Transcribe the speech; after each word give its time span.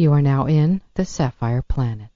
You 0.00 0.14
are 0.14 0.22
now 0.22 0.46
in 0.46 0.80
the 0.94 1.04
Sapphire 1.04 1.60
Planet. 1.60 2.08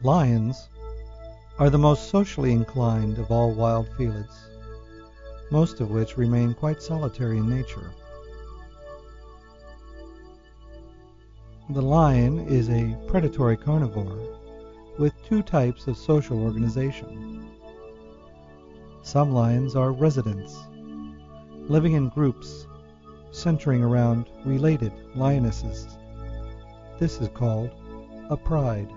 Lions 0.00 0.70
are 1.58 1.68
the 1.68 1.76
most 1.76 2.08
socially 2.08 2.52
inclined 2.52 3.18
of 3.18 3.30
all 3.30 3.52
wild 3.52 3.86
felids, 3.98 4.48
most 5.50 5.82
of 5.82 5.90
which 5.90 6.16
remain 6.16 6.54
quite 6.54 6.80
solitary 6.80 7.36
in 7.36 7.50
nature. 7.50 7.92
The 11.68 11.82
lion 11.82 12.48
is 12.48 12.70
a 12.70 12.96
predatory 13.08 13.58
carnivore 13.58 14.27
two 15.28 15.42
types 15.42 15.86
of 15.86 15.96
social 15.98 16.42
organization. 16.42 17.50
Some 19.02 19.34
lions 19.34 19.76
are 19.76 19.92
residents, 19.92 20.56
living 21.68 21.92
in 21.92 22.08
groups 22.08 22.66
centering 23.30 23.82
around 23.82 24.30
related 24.46 24.90
lionesses. 25.14 25.86
This 26.98 27.20
is 27.20 27.28
called 27.28 27.70
a 28.30 28.38
pride. 28.38 28.88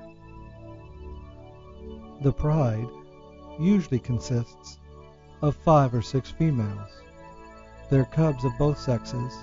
The 2.22 2.32
pride 2.32 2.88
usually 3.60 4.00
consists 4.00 4.80
of 5.42 5.58
five 5.66 5.94
or 5.94 6.02
six 6.02 6.32
females, 6.32 6.90
their 7.90 8.06
cubs 8.06 8.46
of 8.46 8.58
both 8.58 8.80
sexes, 8.80 9.34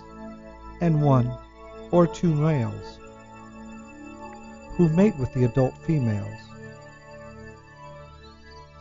and 0.80 1.02
one 1.02 1.36
or 1.90 2.06
two 2.06 2.34
males 2.34 2.98
who 4.76 4.88
mate 4.88 5.18
with 5.18 5.34
the 5.34 5.44
adult 5.44 5.76
females. 5.78 6.38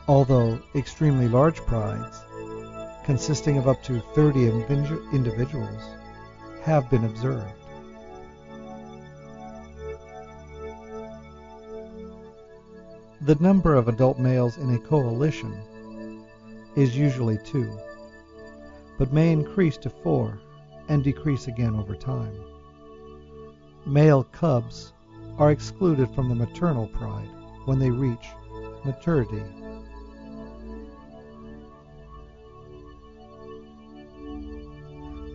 Although 0.07 0.59
extremely 0.73 1.28
large 1.28 1.59
prides, 1.66 2.23
consisting 3.03 3.57
of 3.57 3.68
up 3.68 3.84
to 3.84 4.00
30 4.16 4.47
individuals, 5.12 5.84
have 6.63 6.90
been 6.90 7.03
observed. 7.03 7.53
The 13.22 13.35
number 13.41 13.75
of 13.75 13.90
adult 13.90 14.18
males 14.18 14.57
in 14.57 14.73
a 14.73 14.79
coalition 14.79 16.24
is 16.78 16.95
usually 16.95 17.38
two, 17.44 17.78
but 18.97 19.12
may 19.12 19.34
increase 19.34 19.75
to 19.78 19.89
four 19.89 20.39
and 20.88 21.03
decrease 21.03 21.47
again 21.47 21.75
over 21.75 21.95
time. 21.95 22.34
Male 23.85 24.24
cubs 24.24 24.94
are 25.38 25.51
excluded 25.51 26.09
from 26.16 26.29
the 26.29 26.35
maternal 26.35 26.88
pride 26.88 27.29
when 27.66 27.79
they 27.79 27.91
reach 27.91 28.25
maturity. 28.85 29.44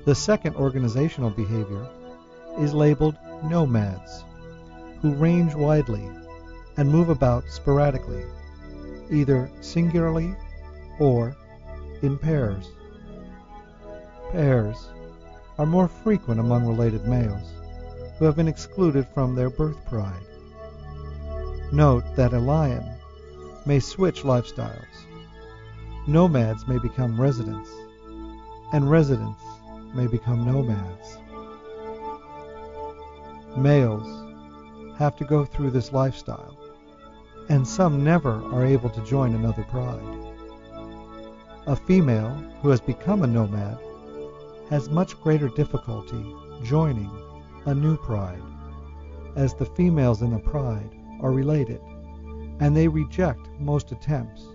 The 0.05 0.15
second 0.17 0.57
organizational 0.57 1.31
behavior 1.31 1.87
is 2.59 2.75
labeled 2.75 3.17
nomads, 3.45 4.25
who 5.01 5.15
range 5.15 5.55
widely 5.55 6.11
and 6.77 6.91
move 6.91 7.09
about 7.09 7.45
sporadically, 7.49 8.25
either 9.13 9.49
singularly 9.61 10.35
or 10.99 11.37
in 12.03 12.19
pairs. 12.19 12.69
Pairs 14.33 14.89
are 15.57 15.67
more 15.67 15.87
frequent 15.87 16.41
among 16.41 16.67
related 16.67 17.07
males 17.07 17.53
who 18.19 18.25
have 18.25 18.35
been 18.35 18.49
excluded 18.49 19.07
from 19.15 19.37
their 19.37 19.51
birth 19.51 19.85
pride. 19.87 20.27
Note 21.71 22.05
that 22.17 22.33
a 22.33 22.41
lion 22.41 22.85
may 23.67 23.79
switch 23.79 24.23
lifestyles. 24.25 25.07
Nomads 26.09 26.67
may 26.67 26.79
become 26.79 27.21
residents, 27.21 27.71
and 28.73 28.91
residents 28.91 29.41
may 29.95 30.07
become 30.07 30.45
nomads. 30.45 31.19
Males 33.57 34.09
have 34.99 35.17
to 35.17 35.25
go 35.25 35.45
through 35.45 35.71
this 35.71 35.93
lifestyle, 35.93 36.57
and 37.49 37.67
some 37.67 38.03
never 38.03 38.43
are 38.53 38.65
able 38.65 38.89
to 38.91 39.05
join 39.05 39.35
another 39.35 39.65
pride. 39.65 40.03
A 41.67 41.77
female 41.77 42.31
who 42.61 42.71
has 42.71 42.81
become 42.81 43.23
a 43.23 43.27
nomad 43.27 43.79
has 44.71 44.89
much 44.89 45.21
greater 45.21 45.49
difficulty 45.49 46.35
joining 46.63 47.11
a 47.67 47.75
new 47.75 47.97
pride, 47.97 48.43
as 49.37 49.55
the 49.55 49.67
females 49.67 50.23
in 50.23 50.31
the 50.31 50.39
pride 50.39 50.91
are 51.21 51.31
related, 51.31 51.81
and 52.61 52.77
they 52.77 52.89
reject 52.89 53.49
most 53.59 53.93
attempts 53.93 54.49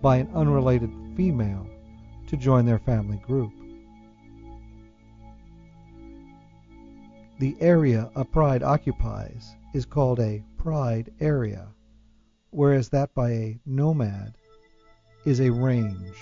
by 0.00 0.16
an 0.16 0.28
unrelated 0.34 0.90
female 1.16 1.66
to 2.26 2.36
join 2.36 2.66
their 2.66 2.78
family 2.80 3.18
group. 3.18 3.52
The 7.42 7.56
area 7.58 8.08
a 8.14 8.24
pride 8.24 8.62
occupies 8.62 9.56
is 9.74 9.84
called 9.84 10.20
a 10.20 10.44
pride 10.58 11.12
area, 11.18 11.66
whereas 12.50 12.88
that 12.90 13.12
by 13.14 13.30
a 13.30 13.60
nomad 13.66 14.36
is 15.24 15.40
a 15.40 15.50
range. 15.50 16.14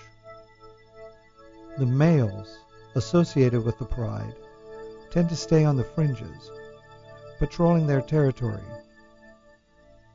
The 1.77 1.85
males 1.85 2.49
associated 2.95 3.67
with 3.67 3.79
the 3.79 3.85
pride 3.85 4.35
tend 5.11 5.29
to 5.29 5.37
stay 5.37 5.63
on 5.63 5.77
the 5.77 5.85
fringes, 5.85 6.51
patrolling 7.39 7.87
their 7.87 8.01
territory, 8.01 8.65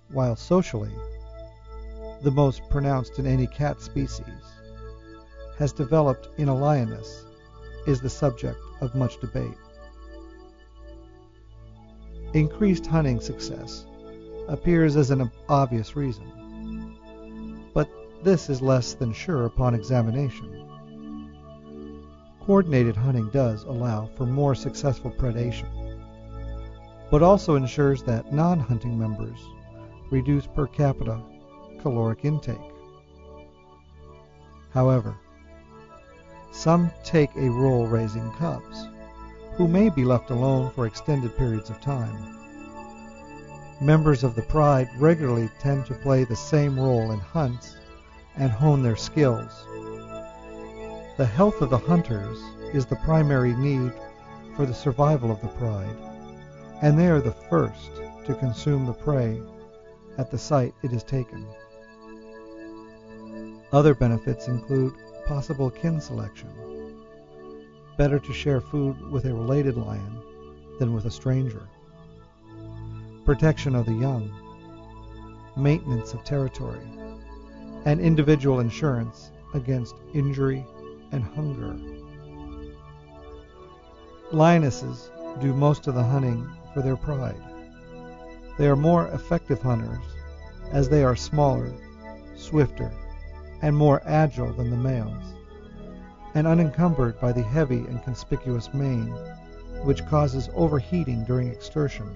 while 0.10 0.36
socially, 0.36 0.96
the 2.24 2.32
most 2.32 2.68
pronounced 2.68 3.20
in 3.20 3.28
any 3.28 3.46
cat 3.46 3.80
species, 3.80 4.42
has 5.60 5.72
developed 5.72 6.30
in 6.40 6.50
a 6.50 6.56
lioness 6.56 7.28
is 7.86 8.02
the 8.02 8.10
subject 8.10 8.58
of 8.82 8.96
much 8.96 9.20
debate. 9.20 9.54
Increased 12.36 12.86
hunting 12.86 13.22
success 13.22 13.86
appears 14.50 14.98
as 14.98 15.10
an 15.10 15.32
obvious 15.48 15.96
reason, 15.96 17.00
but 17.74 17.90
this 18.24 18.50
is 18.50 18.62
less 18.62 18.94
than 18.94 19.14
sure 19.14 19.46
upon 19.46 19.74
examination. 19.74 20.68
Coordinated 22.42 22.98
hunting 22.98 23.30
does 23.30 23.64
allow 23.64 24.08
for 24.18 24.26
more 24.26 24.54
successful 24.54 25.12
predation, 25.12 25.70
but 27.10 27.24
also 27.24 27.56
ensures 27.56 28.04
that 28.04 28.34
non-hunting 28.34 29.00
members 29.00 29.40
reduce 30.12 30.46
per 30.46 30.68
capita 30.68 31.22
caloric 31.80 32.26
intake. 32.26 32.58
However, 34.72 35.16
some 36.52 36.92
take 37.06 37.34
a 37.38 37.50
role 37.50 37.88
raising 37.88 38.30
cubs, 38.32 38.90
who 39.58 39.68
may 39.68 39.90
be 39.90 40.04
left 40.04 40.32
alone 40.32 40.72
for 40.72 40.86
extended 40.86 41.36
periods 41.38 41.70
of 41.70 41.80
time. 41.80 42.36
Members 43.82 44.24
of 44.24 44.36
the 44.36 44.42
pride 44.42 44.90
regularly 44.98 45.50
tend 45.60 45.86
to 45.86 45.94
play 45.94 46.24
the 46.24 46.36
same 46.36 46.80
role 46.80 47.12
in 47.12 47.20
hunts 47.20 47.76
and 48.38 48.52
hone 48.52 48.84
their 48.84 48.96
skills. 48.96 49.66
The 51.18 51.26
health 51.26 51.62
of 51.62 51.70
the 51.70 51.78
hunters 51.78 52.38
is 52.74 52.86
the 52.86 52.98
primary 52.98 53.54
need 53.56 53.94
for 54.56 54.66
the 54.66 54.74
survival 54.74 55.32
of 55.32 55.42
the 55.42 55.48
pride, 55.48 55.96
and 56.82 57.00
they 57.00 57.08
are 57.08 57.22
the 57.22 57.36
first 57.50 57.92
to 58.26 58.36
consume 58.36 58.86
the 58.86 58.94
prey 58.94 59.42
at 60.18 60.32
the 60.32 60.38
site 60.38 60.74
it 60.84 60.92
is 60.92 61.04
taken. 61.04 61.46
Other 63.72 63.94
benefits 63.94 64.48
include 64.48 64.94
possible 65.26 65.70
kin 65.70 66.00
selection. 66.00 66.75
Better 67.98 68.20
to 68.20 68.34
share 68.34 68.60
food 68.60 69.00
with 69.10 69.26
a 69.26 69.34
related 69.34 69.78
lion 69.78 70.22
than 70.80 70.94
with 70.94 71.06
a 71.06 71.12
stranger. 71.12 71.70
Protection 73.24 73.74
of 73.74 73.86
the 73.86 73.94
young. 73.94 74.34
Maintenance 75.56 76.14
of 76.14 76.24
territory. 76.26 76.82
And 77.86 78.02
individual 78.02 78.60
insurance 78.60 79.32
against 79.54 79.96
injury 80.14 80.66
and 81.12 81.24
hunger. 81.24 81.78
Lionesses 84.32 85.10
do 85.40 85.54
most 85.54 85.88
of 85.88 85.96
the 85.96 86.04
hunting 86.04 86.50
for 86.74 86.82
their 86.82 86.98
pride. 86.98 87.42
They 88.58 88.68
are 88.68 88.76
more 88.76 89.08
effective 89.10 89.62
hunters 89.62 90.04
as 90.72 90.90
they 90.90 91.04
are 91.04 91.16
smaller, 91.16 91.74
swifter, 92.36 92.92
and 93.62 93.76
more 93.76 94.02
agile 94.06 94.52
than 94.52 94.70
the 94.70 94.76
males, 94.76 95.35
and 96.36 96.46
unencumbered 96.46 97.20
by 97.20 97.32
the 97.32 97.42
heavy 97.42 97.80
and 97.88 98.04
conspicuous 98.04 98.74
mane, 98.74 99.08
which 99.84 100.06
causes 100.06 100.50
overheating 100.54 101.24
during 101.24 101.48
excursion. 101.48 102.08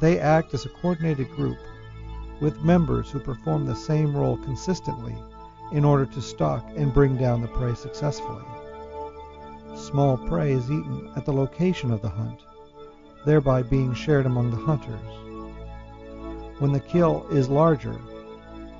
They 0.00 0.18
act 0.18 0.54
as 0.54 0.64
a 0.64 0.68
coordinated 0.68 1.30
group 1.32 1.58
with 2.40 2.62
members 2.62 3.10
who 3.10 3.20
perform 3.20 3.66
the 3.66 3.74
same 3.74 4.16
role 4.16 4.36
consistently 4.38 5.14
in 5.72 5.84
order 5.84 6.06
to 6.06 6.20
stalk 6.20 6.64
and 6.76 6.94
bring 6.94 7.16
down 7.16 7.40
the 7.40 7.48
prey 7.48 7.74
successfully. 7.74 8.44
Small 9.76 10.16
prey 10.16 10.52
is 10.52 10.70
eaten 10.70 11.10
at 11.16 11.24
the 11.24 11.32
location 11.32 11.90
of 11.90 12.02
the 12.02 12.08
hunt, 12.08 12.40
thereby 13.24 13.62
being 13.62 13.94
shared 13.94 14.26
among 14.26 14.50
the 14.50 14.56
hunters. 14.56 15.00
When 16.60 16.72
the 16.72 16.80
kill 16.80 17.26
is 17.30 17.48
larger, 17.48 17.98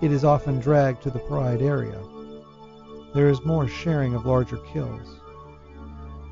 it 0.03 0.11
is 0.11 0.25
often 0.25 0.59
dragged 0.59 1.01
to 1.01 1.11
the 1.11 1.19
pride 1.21 1.63
area. 1.63 1.99
There 3.15 3.29
is 3.29 3.45
more 3.45 3.69
sharing 3.69 4.15
of 4.15 4.27
larger 4.27 4.57
kills, 4.57 5.21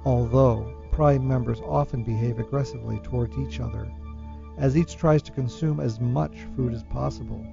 although 0.05 0.75
pride 0.91 1.23
members 1.23 1.61
often 1.61 2.03
behave 2.03 2.41
aggressively 2.41 2.99
towards 3.05 3.39
each 3.39 3.61
other, 3.61 3.89
as 4.59 4.77
each 4.77 4.97
tries 4.97 5.23
to 5.23 5.33
consume 5.33 5.79
as 5.79 6.01
much 6.01 6.37
food 6.57 6.75
as 6.75 6.83
possible. 6.83 7.47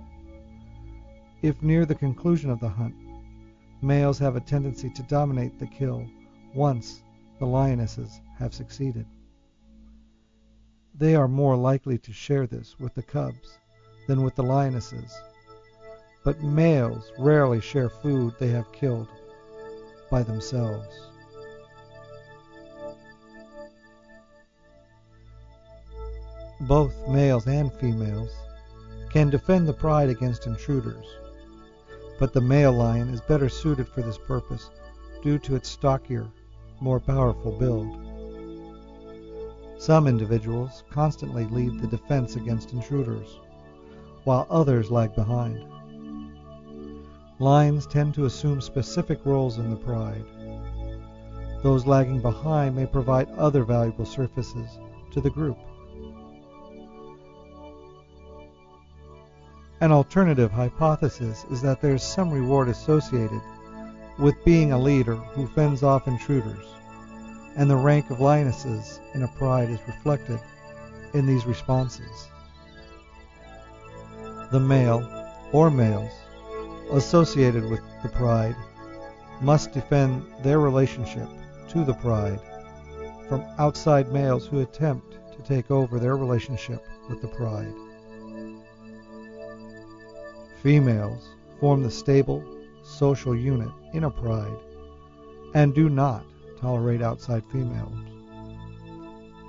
If 1.43 1.61
near 1.61 1.85
the 1.85 1.93
conclusion 1.93 2.49
of 2.49 2.59
the 2.59 2.69
hunt, 2.69 2.95
males 3.83 4.17
have 4.17 4.35
a 4.35 4.41
tendency 4.41 4.89
to 4.89 5.03
dominate 5.03 5.59
the 5.59 5.67
kill 5.67 6.03
once 6.55 7.03
the 7.37 7.45
lionesses 7.45 8.21
have 8.39 8.55
succeeded. 8.55 9.05
They 10.95 11.13
are 11.13 11.27
more 11.27 11.55
likely 11.55 11.99
to 11.99 12.11
share 12.11 12.47
this 12.47 12.79
with 12.79 12.95
the 12.95 13.03
cubs 13.03 13.59
than 14.07 14.23
with 14.23 14.33
the 14.33 14.41
lionesses, 14.41 15.15
but 16.27 16.43
males 16.43 17.13
rarely 17.17 17.61
share 17.61 17.87
food 17.87 18.33
they 18.37 18.49
have 18.49 18.69
killed 18.73 19.07
by 20.11 20.21
themselves. 20.21 21.09
Both 26.59 26.93
males 27.07 27.47
and 27.47 27.71
females 27.79 28.29
can 29.09 29.29
defend 29.29 29.69
the 29.69 29.73
pride 29.73 30.09
against 30.09 30.47
intruders 30.47 31.05
but 32.19 32.33
the 32.33 32.41
male 32.41 32.73
lion 32.73 33.07
is 33.07 33.21
better 33.21 33.47
suited 33.47 33.87
for 33.87 34.01
this 34.01 34.17
purpose 34.17 34.69
due 35.23 35.39
to 35.39 35.55
its 35.55 35.69
stockier, 35.69 36.27
more 36.81 36.99
powerful 36.99 37.53
build. 37.53 38.03
Some 39.77 40.07
individuals 40.07 40.83
constantly 40.89 41.45
lead 41.45 41.79
the 41.79 41.87
defense 41.87 42.35
against 42.35 42.73
intruders, 42.73 43.39
while 44.25 44.45
others 44.49 44.91
lag 44.91 45.15
behind. 45.15 45.76
Lions 47.39 47.85
tend 47.85 48.15
to 48.15 48.25
assume 48.25 48.61
specific 48.61 49.23
roles 49.23 49.59
in 49.59 49.69
the 49.69 49.75
pride. 49.75 50.25
Those 51.61 51.85
lagging 51.85 52.19
behind 52.19 52.75
may 52.75 52.87
provide 52.87 53.29
other 53.37 53.63
valuable 53.63 54.05
services 54.05 54.79
to 55.11 55.21
the 55.21 55.29
group. 55.29 55.57
An 59.79 59.91
alternative 59.91 60.51
hypothesis 60.51 61.45
is 61.51 61.61
that 61.61 61.79
there 61.79 61.93
is 61.93 62.01
some 62.01 62.31
reward 62.31 62.69
associated 62.69 63.41
with 64.17 64.43
being 64.43 64.71
a 64.71 64.79
leader 64.79 65.15
who 65.15 65.45
fends 65.45 65.83
off 65.83 66.07
intruders, 66.07 66.65
and 67.55 67.69
the 67.69 67.75
rank 67.75 68.09
of 68.09 68.19
lionesses 68.19 68.99
in 69.13 69.21
a 69.21 69.27
pride 69.27 69.69
is 69.69 69.79
reflected 69.85 70.39
in 71.13 71.27
these 71.27 71.45
responses. 71.45 72.29
The 74.51 74.59
male 74.59 75.07
or 75.51 75.69
males 75.69 76.11
associated 76.91 77.69
with 77.69 77.81
the 78.03 78.09
pride 78.09 78.55
must 79.41 79.73
defend 79.73 80.25
their 80.43 80.59
relationship 80.59 81.27
to 81.69 81.83
the 81.83 81.93
pride 81.93 82.39
from 83.27 83.43
outside 83.59 84.11
males 84.11 84.47
who 84.47 84.61
attempt 84.61 85.17
to 85.35 85.43
take 85.43 85.69
over 85.69 85.99
their 85.99 86.15
relationship 86.15 86.83
with 87.09 87.21
the 87.21 87.27
pride. 87.27 87.73
Females 90.63 91.29
form 91.59 91.83
the 91.83 91.91
stable 91.91 92.43
social 92.83 93.35
unit 93.35 93.69
in 93.93 94.05
a 94.05 94.09
pride 94.09 94.57
and 95.53 95.75
do 95.75 95.89
not 95.89 96.23
tolerate 96.59 97.01
outside 97.01 97.43
females. 97.51 97.97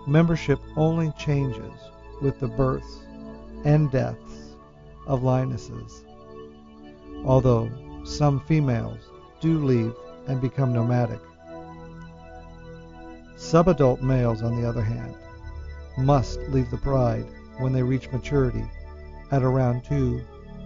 Membership 0.07 0.59
only 0.77 1.13
changes 1.19 1.73
with 2.21 2.39
the 2.41 2.49
births 2.49 3.01
and 3.65 3.91
deaths 3.91 4.55
of 5.07 5.23
lionesses, 5.23 6.05
although 7.25 7.71
some 8.05 8.41
females 8.41 9.01
do 9.41 9.65
leave 9.65 9.95
and 10.27 10.41
become 10.41 10.73
nomadic. 10.73 11.21
Subadult 13.37 14.03
males, 14.03 14.43
on 14.43 14.61
the 14.61 14.69
other 14.69 14.83
hand, 14.83 15.15
must 15.97 16.39
leave 16.51 16.71
the 16.71 16.77
pride 16.77 17.27
when 17.59 17.73
they 17.73 17.83
reach 17.83 18.11
maturity 18.11 18.65
at 19.31 19.43
around 19.43 19.85
two 19.85 20.21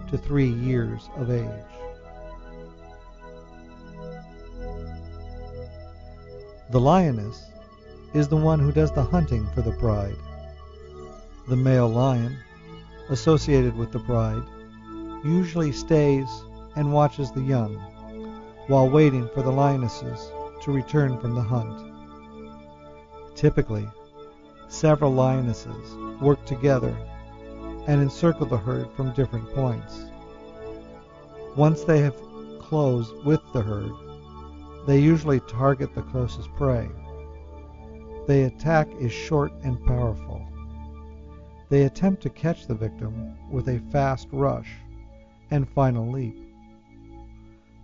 to 0.08 0.18
three 0.18 0.48
years 0.48 1.08
of 1.16 1.30
age. 1.30 1.48
The 6.70 6.80
lioness 6.80 7.50
is 8.14 8.28
the 8.28 8.36
one 8.36 8.58
who 8.58 8.72
does 8.72 8.92
the 8.92 9.02
hunting 9.02 9.46
for 9.54 9.62
the 9.62 9.72
pride. 9.72 10.16
The 11.48 11.56
male 11.56 11.88
lion, 11.88 12.36
associated 13.10 13.76
with 13.76 13.92
the 13.92 13.98
pride, 14.00 14.42
usually 15.24 15.72
stays 15.72 16.28
and 16.76 16.92
watches 16.92 17.30
the 17.30 17.42
young, 17.42 17.74
while 18.66 18.88
waiting 18.88 19.28
for 19.34 19.42
the 19.42 19.50
lionesses 19.50 20.30
to 20.62 20.72
return 20.72 21.18
from 21.20 21.34
the 21.34 21.42
hunt. 21.42 21.92
Typically, 23.34 23.88
several 24.68 25.12
lionesses 25.12 25.94
work 26.20 26.44
together 26.46 26.96
and 27.86 28.00
encircle 28.00 28.46
the 28.46 28.56
herd 28.56 28.88
from 28.96 29.12
different 29.12 29.48
points. 29.54 30.04
Once 31.56 31.84
they 31.84 32.00
have 32.00 32.16
closed 32.60 33.12
with 33.24 33.40
the 33.52 33.62
herd, 33.62 33.92
they 34.86 34.98
usually 34.98 35.40
target 35.40 35.94
the 35.94 36.02
closest 36.02 36.48
prey. 36.54 36.88
Their 38.26 38.46
attack 38.46 38.88
is 39.00 39.12
short 39.12 39.52
and 39.62 39.84
powerful. 39.84 40.46
They 41.68 41.84
attempt 41.84 42.22
to 42.22 42.30
catch 42.30 42.66
the 42.66 42.74
victim 42.74 43.36
with 43.50 43.68
a 43.68 43.82
fast 43.90 44.28
rush 44.32 44.70
and 45.52 45.68
final 45.68 46.10
leap. 46.10 46.34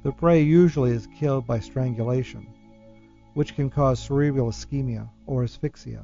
The 0.02 0.12
prey 0.12 0.40
usually 0.40 0.92
is 0.92 1.06
killed 1.18 1.46
by 1.46 1.60
strangulation, 1.60 2.46
which 3.34 3.54
can 3.54 3.68
cause 3.68 4.00
cerebral 4.00 4.48
ischemia 4.48 5.10
or 5.26 5.44
asphyxia. 5.44 6.02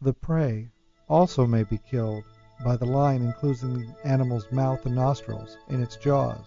The 0.00 0.14
prey 0.14 0.72
also 1.08 1.46
may 1.46 1.62
be 1.62 1.78
killed 1.78 2.24
by 2.64 2.76
the 2.76 2.86
lion 2.86 3.22
including 3.22 3.74
the 3.74 3.94
animal's 4.04 4.50
mouth 4.50 4.84
and 4.84 4.96
nostrils 4.96 5.56
in 5.68 5.80
its 5.80 5.96
jaws, 5.96 6.46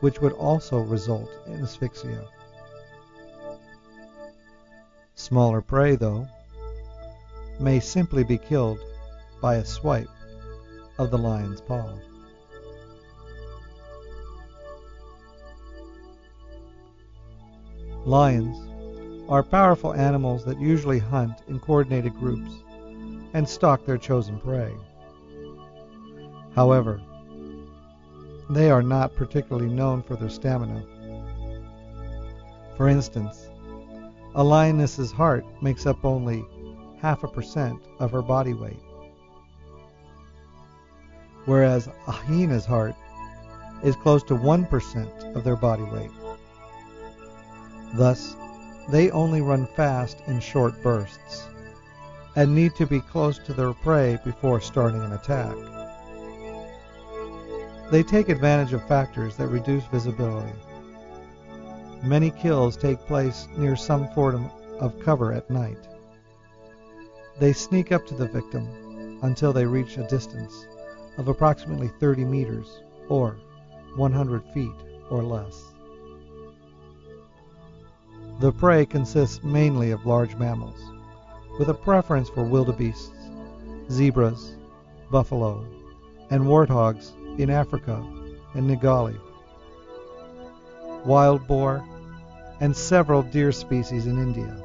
which 0.00 0.20
would 0.20 0.32
also 0.32 0.80
result 0.80 1.30
in 1.46 1.62
asphyxia. 1.62 2.26
Smaller 5.14 5.60
prey, 5.60 5.94
though, 5.94 6.26
may 7.60 7.78
simply 7.78 8.24
be 8.24 8.36
killed 8.36 8.80
by 9.40 9.56
a 9.56 9.64
swipe 9.64 10.08
of 11.00 11.10
the 11.10 11.16
lion's 11.16 11.62
paw. 11.62 11.94
Lions 18.04 18.58
are 19.30 19.42
powerful 19.42 19.94
animals 19.94 20.44
that 20.44 20.60
usually 20.60 20.98
hunt 20.98 21.40
in 21.48 21.58
coordinated 21.58 22.14
groups 22.18 22.52
and 23.32 23.48
stalk 23.48 23.86
their 23.86 23.96
chosen 23.96 24.38
prey. 24.40 24.74
However, 26.54 27.00
they 28.50 28.70
are 28.70 28.82
not 28.82 29.14
particularly 29.14 29.72
known 29.72 30.02
for 30.02 30.16
their 30.16 30.28
stamina. 30.28 30.84
For 32.76 32.90
instance, 32.90 33.48
a 34.34 34.44
lioness's 34.44 35.12
heart 35.12 35.46
makes 35.62 35.86
up 35.86 36.04
only 36.04 36.44
half 37.00 37.24
a 37.24 37.28
percent 37.28 37.80
of 38.00 38.10
her 38.12 38.22
body 38.22 38.52
weight, 38.52 38.82
whereas 41.50 41.88
a 42.06 42.12
hyena's 42.12 42.64
heart 42.64 42.94
is 43.82 43.96
close 43.96 44.22
to 44.22 44.34
1% 44.34 45.34
of 45.34 45.42
their 45.42 45.56
body 45.56 45.82
weight. 45.82 46.12
Thus, 47.94 48.36
they 48.88 49.10
only 49.10 49.40
run 49.40 49.66
fast 49.66 50.18
in 50.28 50.38
short 50.38 50.80
bursts 50.80 51.48
and 52.36 52.54
need 52.54 52.76
to 52.76 52.86
be 52.86 53.00
close 53.00 53.36
to 53.40 53.52
their 53.52 53.72
prey 53.72 54.16
before 54.24 54.60
starting 54.60 55.02
an 55.02 55.10
attack. 55.12 55.56
They 57.90 58.04
take 58.04 58.28
advantage 58.28 58.72
of 58.72 58.86
factors 58.86 59.34
that 59.36 59.48
reduce 59.48 59.84
visibility. 59.86 60.56
Many 62.04 62.30
kills 62.30 62.76
take 62.76 63.00
place 63.08 63.48
near 63.56 63.74
some 63.74 64.06
form 64.14 64.48
of 64.78 65.00
cover 65.00 65.32
at 65.32 65.50
night. 65.50 65.88
They 67.40 67.52
sneak 67.52 67.90
up 67.90 68.06
to 68.06 68.14
the 68.14 68.28
victim 68.28 69.18
until 69.22 69.52
they 69.52 69.66
reach 69.66 69.96
a 69.96 70.06
distance 70.06 70.64
of 71.18 71.28
approximately 71.28 71.88
30 72.00 72.24
meters 72.24 72.80
or 73.08 73.36
100 73.96 74.42
feet 74.54 74.70
or 75.10 75.22
less. 75.22 75.64
The 78.40 78.52
prey 78.52 78.86
consists 78.86 79.42
mainly 79.44 79.90
of 79.90 80.06
large 80.06 80.34
mammals, 80.36 80.80
with 81.58 81.68
a 81.68 81.74
preference 81.74 82.28
for 82.30 82.42
wildebeests, 82.42 83.10
zebras, 83.90 84.56
buffalo, 85.10 85.66
and 86.30 86.44
warthogs 86.44 87.12
in 87.38 87.50
Africa 87.50 88.02
and 88.54 88.70
nilgai, 88.70 89.18
wild 91.04 91.46
boar, 91.46 91.84
and 92.60 92.76
several 92.76 93.22
deer 93.22 93.52
species 93.52 94.06
in 94.06 94.18
India. 94.18 94.56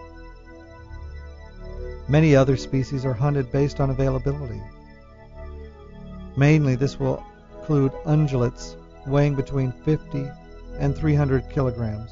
Many 2.07 2.35
other 2.35 2.55
species 2.55 3.03
are 3.05 3.13
hunted 3.13 3.51
based 3.51 3.79
on 3.79 3.89
availability. 3.89 4.61
Mainly, 6.37 6.75
this 6.75 6.99
will 6.99 7.23
include 7.59 7.91
ungulates 8.05 8.75
weighing 9.07 9.35
between 9.35 9.71
50 9.71 10.27
and 10.79 10.95
300 10.95 11.49
kilograms, 11.49 12.11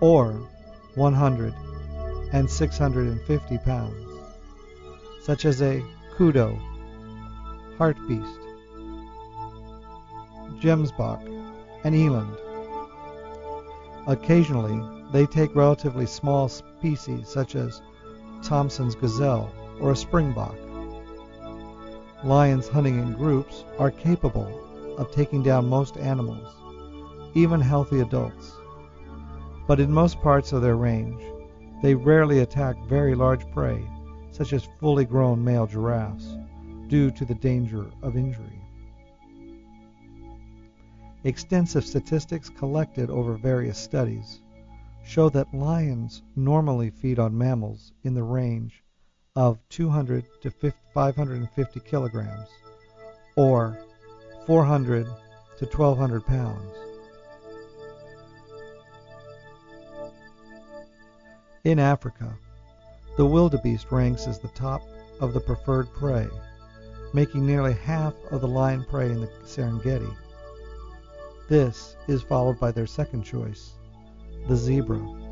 or 0.00 0.32
100 0.94 1.54
and 2.32 2.48
650 2.48 3.58
pounds, 3.58 3.96
such 5.22 5.44
as 5.44 5.60
a 5.62 5.82
kudu, 6.16 6.56
hartebeest, 7.78 8.38
gemsbok, 10.60 11.20
and 11.84 11.94
eland. 11.94 12.36
Occasionally, 14.06 14.80
they 15.12 15.26
take 15.26 15.54
relatively 15.54 16.06
small 16.06 16.48
species 16.48 17.28
such 17.28 17.54
as 17.54 17.80
Thomson's 18.42 18.94
gazelle 18.94 19.50
or 19.80 19.92
a 19.92 19.96
springbok. 19.96 20.54
Lions 22.24 22.68
hunting 22.68 22.98
in 22.98 23.12
groups 23.12 23.64
are 23.78 23.90
capable 23.90 24.48
of 24.96 25.10
taking 25.10 25.42
down 25.42 25.68
most 25.68 25.98
animals, 25.98 26.48
even 27.34 27.60
healthy 27.60 28.00
adults. 28.00 28.56
But 29.66 29.78
in 29.78 29.92
most 29.92 30.22
parts 30.22 30.52
of 30.52 30.62
their 30.62 30.76
range, 30.76 31.22
they 31.82 31.94
rarely 31.94 32.38
attack 32.38 32.76
very 32.86 33.14
large 33.14 33.46
prey, 33.52 33.86
such 34.30 34.54
as 34.54 34.66
fully 34.80 35.04
grown 35.04 35.44
male 35.44 35.66
giraffes, 35.66 36.38
due 36.86 37.10
to 37.10 37.26
the 37.26 37.34
danger 37.34 37.90
of 38.02 38.16
injury. 38.16 38.58
Extensive 41.24 41.84
statistics 41.84 42.48
collected 42.48 43.10
over 43.10 43.34
various 43.34 43.76
studies 43.76 44.40
show 45.04 45.28
that 45.28 45.52
lions 45.52 46.22
normally 46.36 46.88
feed 46.88 47.18
on 47.18 47.36
mammals 47.36 47.92
in 48.02 48.14
the 48.14 48.22
range 48.22 48.83
of 49.36 49.58
200 49.68 50.24
to 50.42 50.72
550 50.94 51.80
kilograms, 51.80 52.48
or 53.36 53.78
400 54.46 55.06
to 55.58 55.64
1200 55.66 56.24
pounds. 56.24 56.72
In 61.64 61.78
Africa, 61.80 62.32
the 63.16 63.26
wildebeest 63.26 63.90
ranks 63.90 64.26
as 64.26 64.38
the 64.38 64.48
top 64.48 64.82
of 65.20 65.32
the 65.32 65.40
preferred 65.40 65.92
prey, 65.94 66.28
making 67.12 67.46
nearly 67.46 67.72
half 67.72 68.14
of 68.30 68.40
the 68.40 68.48
lion 68.48 68.84
prey 68.88 69.06
in 69.06 69.20
the 69.20 69.30
Serengeti. 69.44 70.14
This 71.48 71.96
is 72.06 72.22
followed 72.22 72.60
by 72.60 72.70
their 72.70 72.86
second 72.86 73.24
choice, 73.24 73.72
the 74.46 74.56
zebra. 74.56 75.23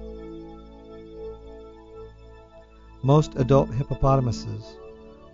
Most 3.05 3.35
adult 3.35 3.69
hippopotamuses, 3.75 4.77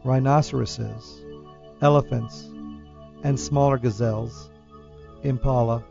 rhinoceroses, 0.03 1.21
elephants, 1.83 2.49
and 3.25 3.39
smaller 3.39 3.77
gazelles, 3.77 4.51
impala, 5.23 5.85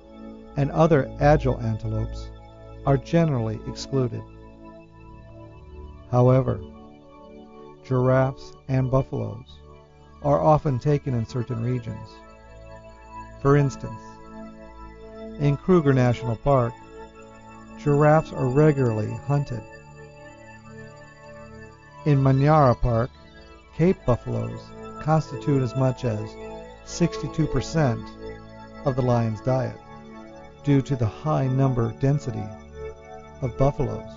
and 0.56 0.72
other 0.72 1.12
agile 1.20 1.60
antelopes 1.60 2.32
are 2.88 2.98
generally 2.98 3.60
excluded. 3.68 4.24
However, 6.10 6.60
giraffes 7.86 8.54
and 8.68 8.90
buffaloes 8.90 9.60
are 10.24 10.42
often 10.42 10.80
taken 10.80 11.14
in 11.14 11.28
certain 11.28 11.62
regions. 11.62 12.10
For 13.40 13.56
instance, 13.56 14.02
in 15.40 15.58
Kruger 15.58 15.94
National 15.94 16.38
Park, 16.38 16.74
giraffes 17.78 18.34
are 18.34 18.48
regularly 18.48 19.12
hunted. 19.28 19.62
In 22.08 22.24
Manyara 22.24 22.74
Park, 22.74 23.10
Cape 23.76 23.98
buffaloes 24.06 24.62
constitute 25.02 25.62
as 25.62 25.76
much 25.76 26.06
as 26.06 26.22
62% 26.86 28.86
of 28.86 28.96
the 28.96 29.02
lion's 29.02 29.42
diet 29.42 29.78
due 30.64 30.82
to 30.84 30.96
the 30.96 31.06
high 31.06 31.48
number 31.48 31.92
density 32.00 32.46
of 33.42 33.58
buffaloes. 33.58 34.10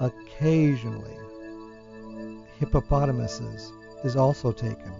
Occasionally, 0.00 1.16
hippopotamuses 2.58 3.70
is 4.02 4.16
also 4.16 4.50
taken, 4.50 4.92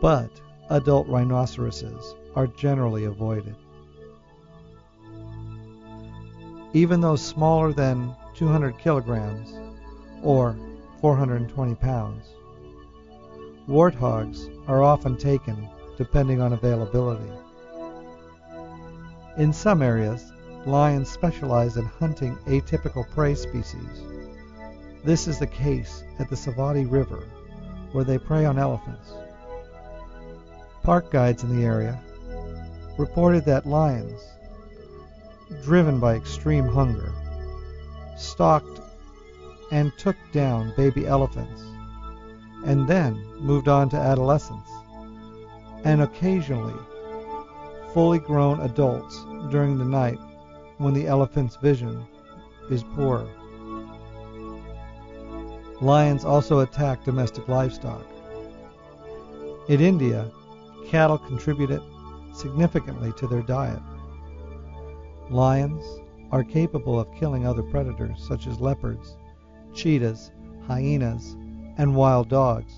but 0.00 0.30
adult 0.70 1.08
rhinoceroses 1.08 2.14
are 2.36 2.46
generally 2.46 3.06
avoided. 3.06 3.56
Even 6.72 7.00
though 7.00 7.16
smaller 7.16 7.72
than 7.72 8.14
200 8.34 8.78
kilograms 8.78 9.54
or 10.22 10.56
420 11.00 11.74
pounds. 11.76 12.26
Warthogs 13.68 14.50
are 14.68 14.82
often 14.82 15.16
taken 15.16 15.68
depending 15.96 16.40
on 16.40 16.52
availability. 16.52 17.30
In 19.36 19.52
some 19.52 19.82
areas, 19.82 20.32
lions 20.66 21.08
specialize 21.08 21.76
in 21.76 21.84
hunting 21.84 22.36
atypical 22.46 23.08
prey 23.10 23.34
species. 23.34 24.02
This 25.04 25.26
is 25.26 25.38
the 25.38 25.46
case 25.46 26.04
at 26.18 26.28
the 26.28 26.36
Savuti 26.36 26.90
River, 26.90 27.24
where 27.92 28.04
they 28.04 28.18
prey 28.18 28.44
on 28.44 28.58
elephants. 28.58 29.12
Park 30.82 31.10
guides 31.10 31.42
in 31.42 31.56
the 31.56 31.64
area 31.64 32.00
reported 32.98 33.44
that 33.44 33.66
lions, 33.66 34.20
driven 35.62 35.98
by 35.98 36.14
extreme 36.14 36.66
hunger, 36.66 37.12
stalked 38.22 38.80
and 39.70 39.92
took 39.98 40.16
down 40.32 40.72
baby 40.76 41.06
elephants, 41.06 41.62
and 42.64 42.86
then 42.86 43.14
moved 43.38 43.68
on 43.68 43.88
to 43.90 43.96
adolescence, 43.96 44.68
and 45.84 46.02
occasionally 46.02 46.74
fully 47.92 48.18
grown 48.18 48.60
adults 48.60 49.24
during 49.50 49.76
the 49.76 49.84
night 49.84 50.18
when 50.78 50.94
the 50.94 51.06
elephant's 51.06 51.56
vision 51.56 52.04
is 52.70 52.84
poor. 52.94 53.28
Lions 55.80 56.24
also 56.24 56.60
attack 56.60 57.04
domestic 57.04 57.48
livestock. 57.48 58.06
In 59.68 59.80
India, 59.80 60.30
cattle 60.86 61.18
contributed 61.18 61.82
significantly 62.32 63.12
to 63.16 63.26
their 63.26 63.42
diet. 63.42 63.82
Lions 65.28 65.84
are 66.32 66.42
capable 66.42 66.98
of 66.98 67.14
killing 67.14 67.46
other 67.46 67.62
predators 67.62 68.26
such 68.26 68.46
as 68.46 68.60
leopards, 68.60 69.18
cheetahs, 69.74 70.32
hyenas, 70.66 71.36
and 71.76 71.94
wild 71.94 72.28
dogs, 72.28 72.72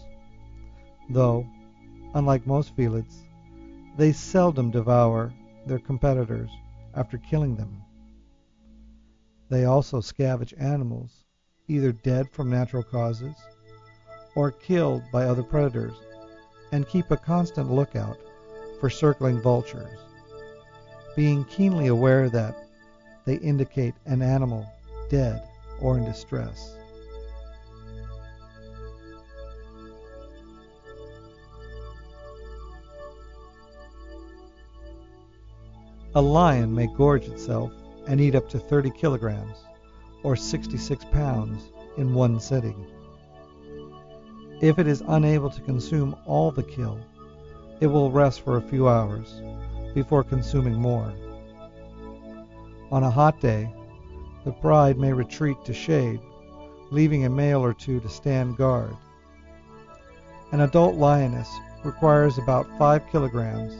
though, 1.08 1.46
unlike 2.14 2.46
most 2.46 2.74
felids, 2.74 3.24
they 3.96 4.12
seldom 4.12 4.72
devour 4.72 5.32
their 5.66 5.78
competitors 5.78 6.50
after 6.94 7.16
killing 7.18 7.54
them. 7.54 7.80
They 9.48 9.64
also 9.64 10.00
scavenge 10.00 10.54
animals, 10.60 11.24
either 11.68 11.92
dead 11.92 12.28
from 12.30 12.50
natural 12.50 12.82
causes 12.82 13.36
or 14.34 14.50
killed 14.50 15.02
by 15.12 15.24
other 15.24 15.44
predators, 15.44 15.94
and 16.72 16.88
keep 16.88 17.10
a 17.12 17.16
constant 17.16 17.70
lookout 17.70 18.18
for 18.80 18.90
circling 18.90 19.40
vultures, 19.40 20.00
being 21.14 21.44
keenly 21.44 21.86
aware 21.86 22.28
that 22.28 22.63
they 23.24 23.36
indicate 23.36 23.94
an 24.06 24.22
animal 24.22 24.66
dead 25.08 25.42
or 25.80 25.98
in 25.98 26.04
distress. 26.04 26.76
A 36.16 36.22
lion 36.22 36.72
may 36.72 36.86
gorge 36.86 37.24
itself 37.24 37.72
and 38.06 38.20
eat 38.20 38.36
up 38.36 38.48
to 38.50 38.58
30 38.58 38.90
kilograms, 38.90 39.56
or 40.22 40.36
66 40.36 41.04
pounds, 41.06 41.72
in 41.96 42.14
one 42.14 42.38
sitting. 42.38 42.86
If 44.60 44.78
it 44.78 44.86
is 44.86 45.02
unable 45.08 45.50
to 45.50 45.60
consume 45.62 46.16
all 46.24 46.52
the 46.52 46.62
kill, 46.62 47.00
it 47.80 47.88
will 47.88 48.10
rest 48.10 48.42
for 48.42 48.56
a 48.56 48.62
few 48.62 48.88
hours 48.88 49.42
before 49.92 50.22
consuming 50.22 50.74
more. 50.74 51.12
On 52.94 53.02
a 53.02 53.10
hot 53.10 53.40
day, 53.40 53.74
the 54.44 54.52
bride 54.52 55.00
may 55.00 55.12
retreat 55.12 55.56
to 55.64 55.74
shade, 55.74 56.20
leaving 56.92 57.24
a 57.24 57.28
male 57.28 57.58
or 57.58 57.74
two 57.74 57.98
to 57.98 58.08
stand 58.08 58.56
guard. 58.56 58.96
An 60.52 60.60
adult 60.60 60.94
lioness 60.94 61.50
requires 61.82 62.38
about 62.38 62.68
5 62.78 63.02
kilograms 63.10 63.74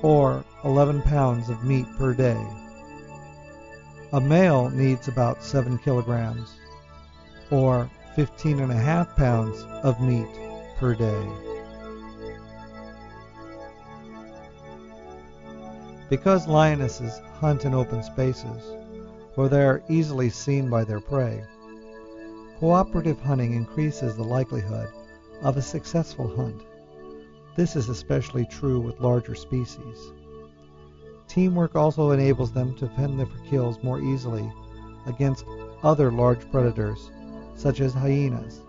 or 0.00 0.42
11 0.64 1.02
pounds 1.02 1.50
of 1.50 1.64
meat 1.64 1.84
per 1.98 2.14
day. 2.14 2.42
A 4.14 4.22
male 4.22 4.70
needs 4.70 5.06
about 5.06 5.44
7 5.44 5.76
kilograms 5.76 6.56
or 7.50 7.90
15 8.14 8.60
and 8.60 8.72
a 8.72 8.74
half 8.74 9.14
pounds 9.16 9.60
of 9.82 10.00
meat 10.00 10.28
per 10.78 10.94
day. 10.94 11.55
Because 16.08 16.46
lionesses 16.46 17.18
hunt 17.40 17.64
in 17.64 17.74
open 17.74 18.02
spaces, 18.02 18.76
where 19.34 19.48
they 19.48 19.64
are 19.64 19.82
easily 19.88 20.30
seen 20.30 20.70
by 20.70 20.84
their 20.84 21.00
prey, 21.00 21.42
cooperative 22.60 23.20
hunting 23.20 23.54
increases 23.54 24.16
the 24.16 24.22
likelihood 24.22 24.88
of 25.42 25.56
a 25.56 25.62
successful 25.62 26.34
hunt. 26.36 26.62
This 27.56 27.74
is 27.74 27.88
especially 27.88 28.46
true 28.46 28.80
with 28.80 29.00
larger 29.00 29.34
species. 29.34 30.12
Teamwork 31.26 31.74
also 31.74 32.12
enables 32.12 32.52
them 32.52 32.76
to 32.76 32.88
fend 32.90 33.18
their 33.18 33.26
kills 33.50 33.82
more 33.82 34.00
easily 34.00 34.50
against 35.06 35.44
other 35.82 36.12
large 36.12 36.48
predators, 36.50 37.10
such 37.56 37.80
as 37.80 37.92
hyenas, 37.92 38.60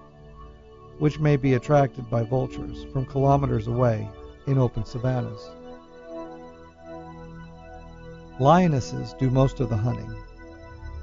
which 0.97 1.19
may 1.19 1.37
be 1.37 1.53
attracted 1.53 2.09
by 2.09 2.23
vultures 2.23 2.85
from 2.91 3.05
kilometers 3.05 3.67
away 3.67 4.09
in 4.47 4.57
open 4.57 4.83
savannas. 4.83 5.51
Lionesses 8.39 9.15
do 9.17 9.31
most 9.31 9.59
of 9.59 9.69
the 9.69 9.77
hunting. 9.77 10.15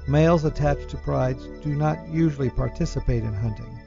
Males 0.07 0.45
attached 0.45 0.87
to 0.89 0.97
prides 0.97 1.47
do 1.61 1.75
not 1.75 2.07
usually 2.07 2.49
participate 2.49 3.23
in 3.23 3.33
hunting, 3.33 3.77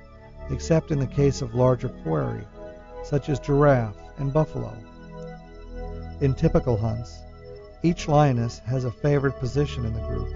except 0.51 0.91
in 0.91 0.99
the 0.99 1.07
case 1.07 1.41
of 1.41 1.55
larger 1.55 1.89
quarry 1.89 2.45
such 3.05 3.31
as 3.31 3.41
giraffe 3.41 3.97
and 4.19 4.35
buffalo. 4.35 4.77
In 6.21 6.35
typical 6.35 6.77
hunts, 6.77 7.17
each 7.83 8.07
lioness 8.07 8.59
has 8.67 8.85
a 8.85 8.91
favored 8.91 9.37
position 9.39 9.87
in 9.87 9.95
the 9.95 10.01
group, 10.01 10.29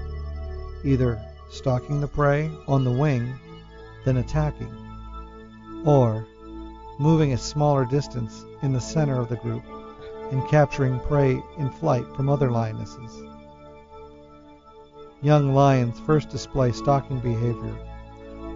either 0.83 1.20
stalking 1.51 2.01
the 2.01 2.09
prey 2.09 2.51
on 2.66 2.83
the 2.83 2.92
wing, 2.92 3.38
then 4.07 4.16
attacking, 4.16 4.75
or 5.85 6.27
moving 6.98 7.35
a 7.35 7.38
smaller 7.38 7.85
distance 7.85 8.44
in 8.62 8.72
the 8.72 8.81
center 8.81 9.18
of 9.20 9.29
the 9.29 9.37
group 9.37 9.64
and 10.33 10.49
capturing 10.49 10.99
prey 10.99 11.40
in 11.59 11.71
flight 11.71 12.05
from 12.16 12.29
other 12.29 12.51
lionesses. 12.51 13.23
Young 15.23 15.55
lions 15.55 16.01
first 16.01 16.31
display 16.31 16.73
stalking 16.73 17.21
behavior 17.21 17.79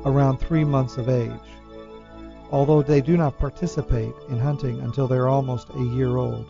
around 0.04 0.38
three 0.38 0.64
months 0.64 0.96
of 0.96 1.08
age 1.08 1.56
although 2.52 2.82
they 2.82 3.00
do 3.00 3.16
not 3.16 3.38
participate 3.38 4.14
in 4.28 4.38
hunting 4.38 4.80
until 4.80 5.08
they 5.08 5.16
are 5.16 5.28
almost 5.28 5.68
a 5.70 5.82
year 5.82 6.16
old. 6.16 6.46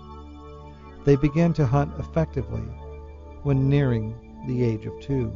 They 1.05 1.17
begin 1.17 1.53
to 1.55 1.67
hunt 1.67 1.93
effectively 1.99 2.65
when 3.43 3.69
nearing 3.69 4.15
the 4.47 4.63
age 4.63 4.87
of 4.87 5.01
two. 5.01 5.33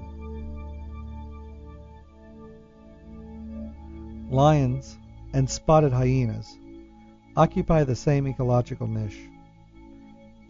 Lions 4.31 4.99
and 5.33 5.49
spotted 5.49 5.93
hyenas 5.93 6.59
occupy 7.37 7.85
the 7.85 7.97
same 7.97 8.27
ecological 8.27 8.87
niche 8.87 9.19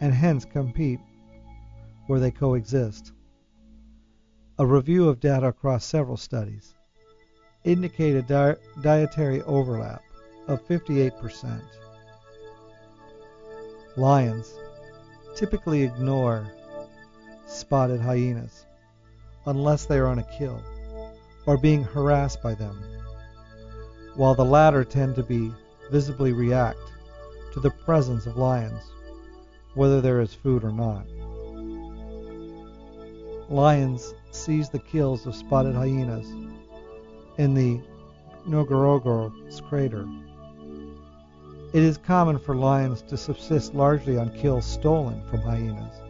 and 0.01 0.13
hence 0.13 0.43
compete 0.43 0.99
where 2.07 2.19
they 2.19 2.31
coexist. 2.31 3.13
A 4.59 4.65
review 4.65 5.07
of 5.07 5.19
data 5.19 5.47
across 5.47 5.85
several 5.85 6.17
studies 6.17 6.75
indicated 7.63 8.27
di- 8.27 8.55
dietary 8.81 9.41
overlap 9.43 10.01
of 10.47 10.67
58%. 10.67 11.61
Lions 13.95 14.53
typically 15.35 15.83
ignore 15.83 16.47
spotted 17.47 18.01
hyenas 18.01 18.65
unless 19.45 19.85
they 19.85 19.97
are 19.97 20.07
on 20.07 20.19
a 20.19 20.37
kill 20.37 20.61
or 21.45 21.57
being 21.57 21.83
harassed 21.83 22.41
by 22.41 22.53
them, 22.53 22.81
while 24.15 24.35
the 24.35 24.45
latter 24.45 24.83
tend 24.83 25.15
to 25.15 25.23
be 25.23 25.51
visibly 25.91 26.31
react 26.33 26.79
to 27.53 27.59
the 27.59 27.71
presence 27.71 28.25
of 28.25 28.37
lions, 28.37 28.81
whether 29.73 30.01
there 30.01 30.19
is 30.19 30.33
food 30.33 30.63
or 30.63 30.71
not. 30.71 31.05
Lions 33.49 34.13
seize 34.31 34.69
the 34.69 34.79
kills 34.79 35.25
of 35.25 35.35
spotted 35.35 35.75
hyenas 35.75 36.27
in 37.37 37.53
the 37.53 37.81
Ngorongoro 38.47 39.31
crater. 39.67 40.07
It 41.73 41.83
is 41.83 41.97
common 41.97 42.37
for 42.37 42.55
lions 42.55 43.01
to 43.03 43.17
subsist 43.17 43.73
largely 43.73 44.17
on 44.17 44.37
kills 44.37 44.65
stolen 44.65 45.21
from 45.29 45.41
hyenas, 45.41 46.01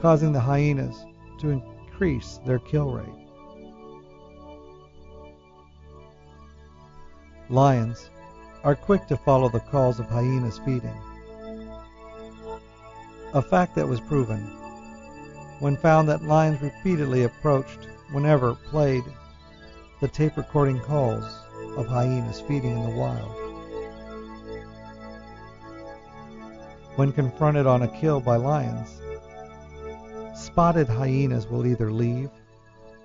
causing 0.00 0.32
the 0.32 0.40
hyenas 0.40 0.96
to 1.40 1.50
increase 1.50 2.40
their 2.46 2.58
kill 2.58 2.92
rate. 2.92 3.26
Lions 7.50 8.10
are 8.62 8.74
quick 8.74 9.06
to 9.06 9.16
follow 9.18 9.50
the 9.50 9.60
calls 9.60 10.00
of 10.00 10.06
hyenas 10.06 10.58
feeding, 10.64 10.98
a 13.34 13.42
fact 13.42 13.74
that 13.74 13.88
was 13.88 14.00
proven 14.00 14.40
when 15.58 15.76
found 15.76 16.08
that 16.08 16.22
lions 16.22 16.62
repeatedly 16.62 17.24
approached 17.24 17.88
whenever 18.12 18.54
played 18.54 19.02
the 20.00 20.06
tape 20.06 20.36
recording 20.36 20.78
calls 20.78 21.24
of 21.76 21.88
hyenas 21.88 22.40
feeding 22.42 22.70
in 22.70 22.82
the 22.84 22.96
wild. 22.96 23.32
When 26.94 27.10
confronted 27.10 27.66
on 27.66 27.82
a 27.82 27.88
kill 27.88 28.20
by 28.20 28.36
lions, 28.36 29.00
spotted 30.36 30.88
hyenas 30.88 31.48
will 31.48 31.66
either 31.66 31.90
leave 31.90 32.30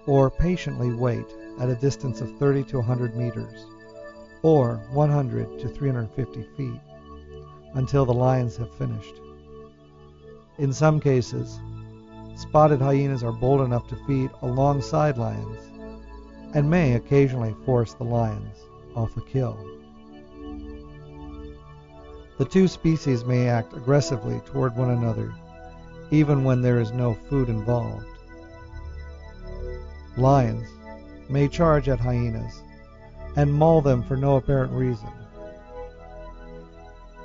or 0.06 0.30
patiently 0.30 0.94
wait 0.94 1.26
at 1.60 1.70
a 1.70 1.76
distance 1.76 2.22
of 2.22 2.38
30 2.38 2.65
to 2.65 2.78
100 2.78 3.15
meters 3.15 3.65
or 4.44 4.76
100 4.92 5.60
to 5.60 5.68
350 5.70 6.44
feet 6.56 6.82
until 7.74 8.06
the 8.06 8.13
lions 8.13 8.58
have 8.58 8.72
finished. 8.78 9.15
In 10.60 10.74
some 10.74 11.00
cases, 11.00 11.58
spotted 12.36 12.82
hyenas 12.82 13.24
are 13.24 13.32
bold 13.32 13.62
enough 13.62 13.88
to 13.88 14.06
feed 14.06 14.30
alongside 14.41 15.17
lions 15.17 15.60
and 16.54 16.69
may 16.69 16.95
occasionally 16.95 17.56
force 17.65 17.93
the 17.93 18.04
lions 18.04 18.58
off 18.95 19.15
a 19.15 19.22
kill. 19.22 19.58
The 22.38 22.45
two 22.45 22.67
species 22.67 23.24
may 23.24 23.48
act 23.48 23.74
aggressively 23.74 24.41
toward 24.45 24.76
one 24.76 24.89
another 24.91 25.34
even 26.12 26.43
when 26.43 26.62
there 26.62 26.80
is 26.80 26.91
no 26.91 27.13
food 27.13 27.50
involved. 27.50 28.06
Lions 30.17 30.67
may 31.30 31.48
charge 31.48 31.88
at 31.88 32.00
hyenas 32.00 32.63
and 33.36 33.54
maul 33.54 33.82
them 33.82 34.04
for 34.04 34.17
no 34.17 34.36
apparent 34.36 34.74
reason. 34.74 35.10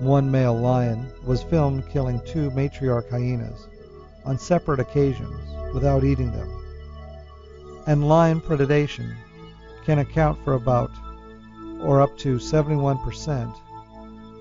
One 0.04 0.30
male 0.30 0.58
lion 0.58 1.10
was 1.24 1.42
filmed 1.42 1.88
killing 1.88 2.20
two 2.26 2.50
matriarch 2.50 3.08
hyenas 3.10 3.68
on 4.24 4.38
separate 4.38 4.80
occasions 4.80 5.72
without 5.72 6.04
eating 6.04 6.30
them 6.30 6.64
and 7.86 8.08
lion 8.08 8.40
predation 8.40 9.14
can 9.84 9.98
account 9.98 10.42
for 10.42 10.54
about 10.54 10.90
or 11.80 12.00
up 12.00 12.16
to 12.18 12.36
71% 12.36 13.54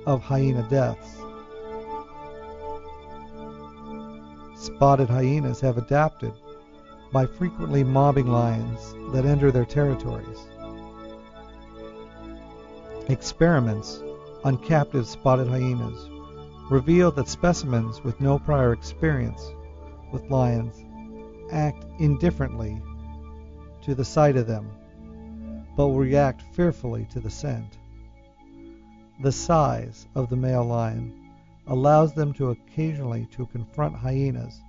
of 0.06 0.22
hyena 0.22 0.68
deaths. 0.70 1.18
Spotted 4.58 5.10
hyenas 5.10 5.60
have 5.60 5.78
adapted 5.78 6.34
by 7.12 7.26
frequently 7.26 7.84
mobbing 7.84 8.28
lions 8.28 8.94
that 9.14 9.26
enter 9.26 9.52
their 9.52 9.66
territories. 9.66 10.48
Experiments 13.10 14.02
on 14.44 14.58
captive 14.58 15.08
spotted 15.08 15.48
hyenas 15.48 16.10
reveal 16.70 17.12
that 17.12 17.28
specimens 17.28 18.04
with 18.04 18.20
no 18.20 18.40
prior 18.40 18.74
experience 18.74 19.52
with 20.12 20.30
lions 20.30 20.84
act 21.52 21.86
indifferently 22.00 22.82
to 23.82 23.94
the 23.96 24.06
sight 24.06 24.36
of 24.36 24.48
them, 24.48 24.70
but 25.76 25.88
will 25.88 25.98
react 25.98 26.42
fearfully 26.56 27.08
to 27.12 27.20
the 27.20 27.30
scent. 27.30 27.78
The 29.22 29.32
size 29.32 30.08
of 30.16 30.30
the 30.30 30.36
male 30.36 30.66
lion 30.66 31.32
allows 31.68 32.14
them 32.14 32.34
to 32.34 32.50
occasionally 32.50 33.28
to 33.32 33.46
confront 33.48 33.96
hyenas 33.96 34.60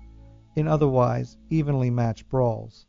in 0.56 0.68
otherwise 0.68 1.36
evenly 1.50 1.90
matched 1.90 2.28
brawls, 2.28 2.86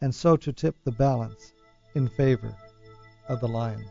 and 0.00 0.14
so 0.14 0.36
to 0.36 0.52
tip 0.52 0.76
the 0.84 0.92
balance 0.92 1.52
in 1.94 2.08
favor 2.08 2.54
of 3.28 3.40
the 3.40 3.48
lions. 3.48 3.90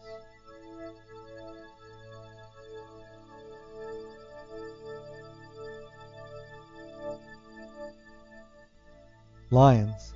Lions 9.54 10.16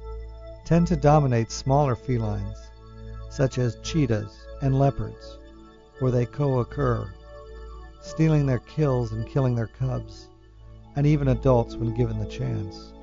tend 0.65 0.87
to 0.87 0.95
dominate 0.95 1.51
smaller 1.51 1.95
felines, 1.95 2.57
such 3.29 3.59
as 3.59 3.79
cheetahs 3.83 4.35
and 4.63 4.79
leopards, 4.79 5.37
where 5.99 6.11
they 6.11 6.25
co-occur, 6.25 7.07
stealing 8.01 8.47
their 8.47 8.57
kills 8.57 9.11
and 9.11 9.27
killing 9.27 9.53
their 9.53 9.67
cubs, 9.67 10.29
and 10.95 11.05
even 11.05 11.27
adults 11.27 11.75
when 11.75 11.93
given 11.93 12.17
the 12.17 12.25
chance. 12.25 12.93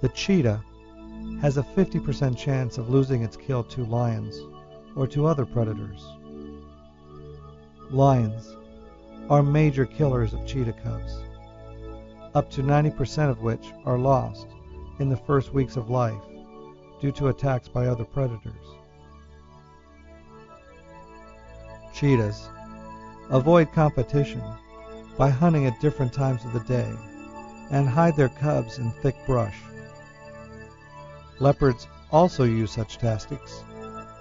The 0.00 0.08
cheetah 0.08 0.64
has 1.42 1.58
a 1.58 1.62
50% 1.62 2.38
chance 2.38 2.78
of 2.78 2.88
losing 2.88 3.22
its 3.22 3.36
kill 3.36 3.64
to 3.64 3.84
lions 3.84 4.40
or 4.96 5.06
to 5.08 5.26
other 5.26 5.44
predators. 5.44 6.02
Lions 7.90 8.56
are 9.28 9.42
major 9.42 9.84
killers 9.84 10.32
of 10.32 10.46
cheetah 10.46 10.72
cubs, 10.82 11.12
up 12.34 12.50
to 12.52 12.62
90% 12.62 13.28
of 13.28 13.42
which 13.42 13.66
are 13.84 13.98
lost 13.98 14.46
in 14.98 15.08
the 15.08 15.16
first 15.16 15.52
weeks 15.52 15.76
of 15.76 15.90
life 15.90 16.22
due 17.00 17.12
to 17.12 17.28
attacks 17.28 17.68
by 17.68 17.86
other 17.86 18.04
predators. 18.04 18.54
Cheetahs 21.94 22.48
avoid 23.30 23.72
competition 23.72 24.42
by 25.16 25.28
hunting 25.28 25.66
at 25.66 25.80
different 25.80 26.12
times 26.12 26.44
of 26.44 26.52
the 26.52 26.60
day 26.60 26.90
and 27.70 27.88
hide 27.88 28.16
their 28.16 28.28
cubs 28.28 28.78
in 28.78 28.90
thick 28.90 29.16
brush. 29.26 29.56
Leopards 31.40 31.86
also 32.10 32.44
use 32.44 32.70
such 32.70 32.98
tactics, 32.98 33.62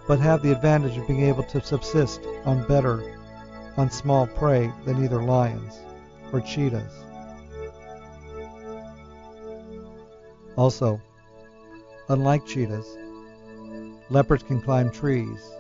but 0.08 0.20
have 0.20 0.42
the 0.42 0.52
advantage 0.52 0.98
of 0.98 1.08
being 1.08 1.24
able 1.24 1.44
to 1.44 1.62
subsist 1.64 2.22
on 2.46 2.68
better 2.68 3.18
on 3.78 3.90
small 3.90 4.28
prey 4.28 4.72
than 4.86 5.04
either 5.04 5.24
lions 5.24 5.80
or 6.34 6.42
cheetahs. 6.42 7.07
Also, 10.58 11.00
unlike 12.10 12.44
cheetahs, 12.46 12.98
leopards 14.10 14.42
can 14.42 14.60
climb 14.60 14.90
trees 14.90 15.52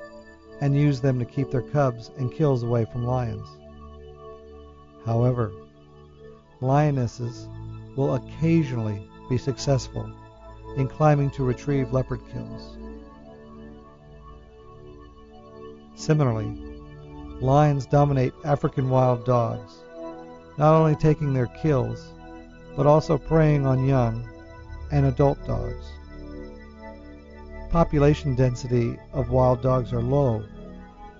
and 0.60 0.75
use 0.75 0.99
them 0.99 1.19
to 1.19 1.25
keep 1.25 1.51
their 1.51 1.62
cubs 1.62 2.10
and 2.17 2.33
kills 2.33 2.63
away 2.63 2.83
from 2.86 3.05
lions. 3.05 3.47
However, 5.05 5.51
lionesses 6.62 7.47
will 7.95 8.15
occasionally 8.15 9.07
be 9.29 9.38
successful 9.38 10.12
in 10.77 10.88
climbing 10.88 11.29
to 11.31 11.43
retrieve 11.43 11.93
leopard 11.93 12.21
kills. 12.33 12.77
Similarly, 15.95 16.57
lions 17.39 17.86
dominate 17.86 18.33
African 18.43 18.89
wild 18.89 19.25
dogs, 19.25 19.75
not 20.57 20.73
only 20.73 20.95
taking 20.95 21.33
their 21.33 21.47
kills, 21.62 22.13
but 22.75 22.88
also 22.88 23.17
preying 23.17 23.67
on 23.67 23.88
young 23.88 24.27
and 24.91 25.06
adult 25.06 25.45
dogs. 25.45 25.86
Population 27.69 28.36
density 28.36 28.97
of 29.13 29.30
wild 29.30 29.62
dogs 29.62 29.91
are 29.93 30.02
low 30.02 30.43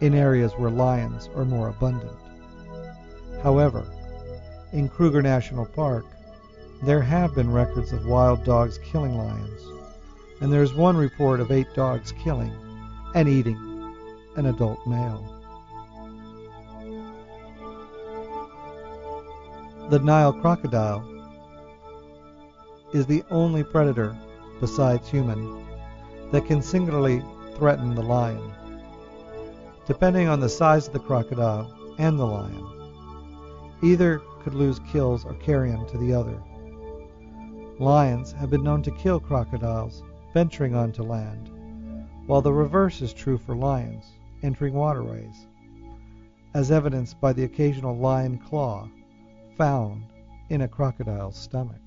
in 0.02 0.14
areas 0.14 0.54
where 0.54 0.70
lions 0.70 1.30
are 1.36 1.46
more 1.46 1.70
abundant. 1.70 2.18
However, 3.44 3.86
in 4.74 4.90
Kruger 4.90 5.22
National 5.22 5.66
Park, 5.66 6.06
there 6.84 7.02
have 7.02 7.34
been 7.36 7.52
records 7.52 7.92
of 7.92 8.06
wild 8.06 8.44
dogs 8.44 8.78
killing 8.78 9.18
lions, 9.18 9.62
and 10.42 10.52
there 10.52 10.64
is 10.64 10.74
one 10.74 10.96
report 10.96 11.40
of 11.40 11.52
eight 11.52 11.68
dogs 11.76 12.12
killing 12.12 12.54
and 13.16 13.28
eating 13.28 13.58
an 14.36 14.46
adult 14.46 14.86
male. 14.86 15.34
The 19.90 20.00
Nile 20.00 20.34
crocodile 20.34 21.17
is 22.94 23.06
the 23.06 23.24
only 23.30 23.64
predator, 23.64 24.16
besides 24.60 25.10
human, 25.10 25.66
that 26.32 26.46
can 26.46 26.62
singularly 26.62 27.22
threaten 27.56 27.96
the 27.96 28.02
lion. 28.02 28.54
Depending 29.86 30.28
on 30.28 30.40
the 30.40 30.50
size 30.50 30.88
of 30.88 30.94
the 30.94 31.00
crocodile 31.00 31.74
and 31.98 32.20
the 32.20 32.26
lion, 32.26 32.66
either 33.82 34.22
could 34.42 34.54
lose 34.54 34.80
kills 34.92 35.26
or 35.26 35.34
carrion 35.36 35.86
to 35.88 35.98
the 35.98 36.14
other. 36.14 36.42
Lions 37.80 38.32
have 38.32 38.50
been 38.50 38.64
known 38.64 38.82
to 38.84 38.92
kill 38.92 39.20
crocodiles 39.20 40.04
venturing 40.34 40.76
onto 40.76 41.04
land, 41.04 41.50
while 42.26 42.42
the 42.42 42.52
reverse 42.52 43.02
is 43.02 43.14
true 43.14 43.38
for 43.38 43.56
lions 43.56 44.06
entering 44.44 44.74
waterways, 44.74 45.48
as 46.54 46.72
evidenced 46.72 47.20
by 47.20 47.34
the 47.34 47.44
occasional 47.44 47.98
lion 47.98 48.38
claw 48.38 48.90
found 49.58 50.04
in 50.50 50.62
a 50.62 50.68
crocodile's 50.68 51.38
stomach. 51.38 51.82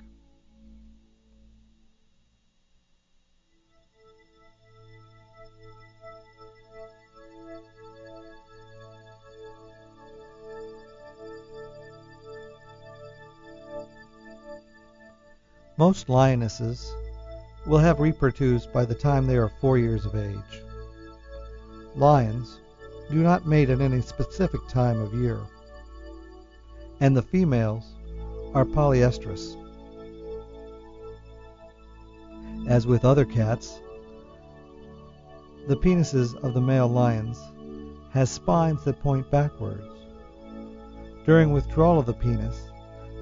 Most 15.77 16.09
lionesses 16.09 16.93
will 17.65 17.79
have 17.79 17.99
reproduced 17.99 18.73
by 18.73 18.85
the 18.85 18.95
time 18.95 19.25
they 19.25 19.37
are 19.37 19.51
four 19.61 19.77
years 19.77 20.05
of 20.05 20.15
age. 20.15 20.63
Lions 21.95 22.59
do 23.09 23.17
not 23.17 23.47
mate 23.47 23.69
at 23.69 23.81
any 23.81 24.01
specific 24.01 24.61
time 24.67 24.99
of 24.99 25.13
year, 25.13 25.39
and 26.99 27.15
the 27.15 27.21
females 27.21 27.95
are 28.53 28.65
polyestrous. 28.65 29.57
As 32.67 32.85
with 32.85 33.05
other 33.05 33.25
cats, 33.25 33.81
the 35.67 35.75
penises 35.75 36.35
of 36.43 36.53
the 36.53 36.61
male 36.61 36.87
lions 36.87 37.39
has 38.11 38.29
spines 38.29 38.83
that 38.83 39.01
point 39.01 39.29
backwards. 39.31 39.87
During 41.25 41.51
withdrawal 41.51 41.99
of 41.99 42.05
the 42.05 42.13
penis, 42.13 42.70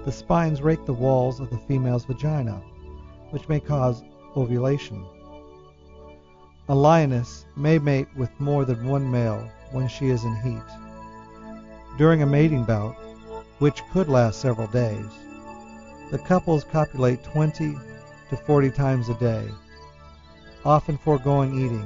the 0.05 0.11
spines 0.11 0.61
rake 0.61 0.85
the 0.85 0.93
walls 0.93 1.39
of 1.39 1.49
the 1.49 1.57
female's 1.57 2.05
vagina, 2.05 2.61
which 3.31 3.49
may 3.49 3.59
cause 3.59 4.03
ovulation. 4.35 5.05
A 6.69 6.75
lioness 6.75 7.45
may 7.55 7.79
mate 7.79 8.07
with 8.15 8.29
more 8.39 8.63
than 8.63 8.87
one 8.87 9.09
male 9.09 9.49
when 9.71 9.87
she 9.87 10.07
is 10.07 10.23
in 10.23 10.35
heat. 10.37 11.97
During 11.97 12.21
a 12.21 12.25
mating 12.25 12.63
bout, 12.63 12.95
which 13.59 13.83
could 13.91 14.07
last 14.07 14.39
several 14.39 14.67
days, 14.67 15.09
the 16.11 16.19
couples 16.19 16.63
copulate 16.63 17.23
20 17.23 17.75
to 18.29 18.37
40 18.37 18.71
times 18.71 19.09
a 19.09 19.15
day, 19.15 19.47
often 20.63 20.97
foregoing 20.97 21.53
eating. 21.53 21.85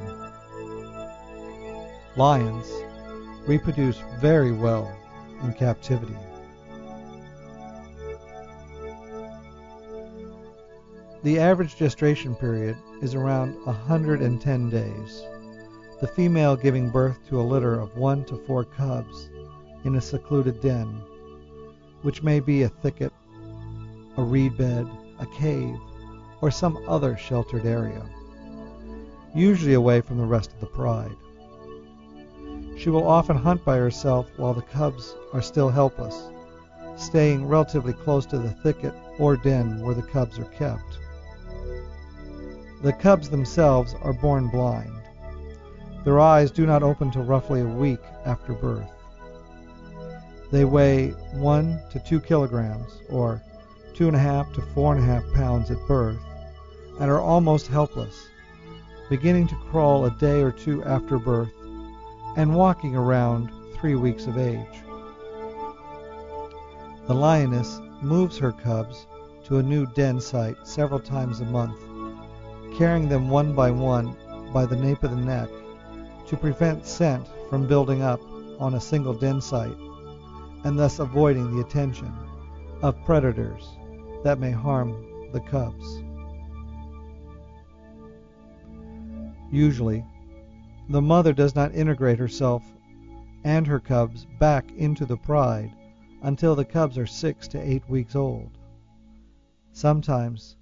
Lions 2.16 2.68
reproduce 3.48 3.98
very 4.20 4.52
well 4.52 4.96
in 5.42 5.54
captivity. 5.54 6.16
The 11.24 11.40
average 11.40 11.78
gestation 11.78 12.36
period 12.36 12.76
is 13.02 13.16
around 13.16 13.56
110 13.64 14.70
days, 14.70 15.24
the 16.02 16.08
female 16.08 16.58
giving 16.58 16.90
birth 16.90 17.18
to 17.30 17.40
a 17.40 17.42
litter 17.42 17.80
of 17.80 17.96
one 17.96 18.26
to 18.26 18.36
four 18.46 18.66
cubs 18.66 19.30
in 19.86 19.96
a 19.96 20.02
secluded 20.02 20.60
den, 20.60 21.02
which 22.02 22.24
may 22.24 22.42
be 22.42 22.64
a 22.64 22.68
thicket, 22.68 23.14
a 24.18 24.22
reed 24.22 24.58
bed, 24.58 24.86
a 25.20 25.26
cave, 25.28 25.78
or 26.42 26.52
some 26.52 26.78
other 26.90 27.16
sheltered 27.16 27.66
area. 27.66 28.04
usually 29.34 29.76
away 29.76 30.02
from 30.02 30.18
the 30.18 30.26
rest 30.26 30.52
of 30.52 30.60
the 30.60 30.66
pride. 30.66 31.16
She 32.78 32.90
will 32.90 33.08
often 33.08 33.38
hunt 33.38 33.64
by 33.64 33.78
herself 33.78 34.30
while 34.36 34.54
the 34.54 34.62
cubs 34.62 35.16
are 35.32 35.42
still 35.42 35.70
helpless, 35.70 36.22
staying 36.98 37.48
relatively 37.48 37.94
close 37.94 38.26
to 38.26 38.38
the 38.38 38.52
thicket 38.52 38.94
or 39.20 39.38
den 39.38 39.80
where 39.80 39.96
the 39.96 40.04
cubs 40.04 40.38
are 40.38 40.52
kept. 40.52 41.00
The 42.84 42.92
cubs 42.92 43.30
themselves 43.30 43.96
are 44.02 44.12
born 44.12 44.50
blind. 44.50 44.92
Their 46.04 46.20
eyes 46.20 46.52
do 46.52 46.66
not 46.66 46.84
open 46.84 47.12
till 47.12 47.24
roughly 47.24 47.62
a 47.62 47.66
week 47.66 48.02
after 48.26 48.52
birth. 48.52 48.92
They 50.52 50.66
weigh 50.66 51.12
1 51.32 51.82
to 51.92 52.00
2 52.00 52.20
kilograms, 52.20 53.00
or 53.10 53.42
2.5 53.94 54.54
to 54.56 54.62
4.5 54.62 55.34
pounds 55.34 55.72
at 55.72 55.78
birth, 55.88 56.20
and 57.00 57.10
are 57.10 57.22
almost 57.22 57.68
helpless, 57.68 58.28
beginning 59.10 59.48
to 59.48 59.56
crawl 59.72 60.04
a 60.04 60.12
day 60.12 60.42
or 60.42 60.52
two 60.52 60.84
after 60.84 61.18
birth 61.18 61.54
and 62.36 62.54
walking 62.54 62.98
around 62.98 63.50
three 63.76 63.96
weeks 63.96 64.28
of 64.28 64.38
age. 64.38 64.84
The 67.08 67.16
lioness 67.16 67.80
moves 68.02 68.38
her 68.40 68.52
cubs 68.52 69.08
to 69.46 69.60
a 69.60 69.64
new 69.64 69.86
den 69.86 70.20
site 70.20 70.58
several 70.68 71.00
times 71.00 71.40
a 71.40 71.46
month, 71.46 71.80
carrying 72.78 73.08
them 73.08 73.30
one 73.30 73.54
by 73.54 73.70
one 73.70 74.16
by 74.54 74.66
the 74.66 74.76
nape 74.76 75.04
of 75.04 75.12
the 75.12 75.18
neck 75.18 75.50
to 76.28 76.38
prevent 76.38 76.86
scent 76.86 77.28
from 77.50 77.68
building 77.68 78.02
up 78.02 78.22
on 78.60 78.76
a 78.76 78.82
single 78.82 79.14
den 79.14 79.42
site 79.42 79.78
and 80.64 80.78
thus 80.78 81.00
avoiding 81.00 81.56
the 81.56 81.62
attention 81.62 82.12
of 82.82 83.04
predators 83.06 83.78
that 84.24 84.40
may 84.40 84.52
harm 84.52 84.94
the 85.34 85.40
cubs. 85.42 86.04
Usually, 89.52 90.04
the 90.90 91.02
mother 91.02 91.34
does 91.34 91.56
not 91.56 91.76
integrate 91.76 92.18
herself 92.20 92.64
and 93.44 93.68
her 93.68 93.80
cubs 93.80 94.26
back 94.40 94.72
into 94.72 95.06
the 95.06 95.18
pride 95.18 95.72
until 96.24 96.56
the 96.56 96.66
cubs 96.66 96.98
are 96.98 97.06
six 97.06 97.48
to 97.50 97.60
eight 97.60 97.88
weeks 97.90 98.16
old. 98.16 98.58
Sometimes 99.74 100.56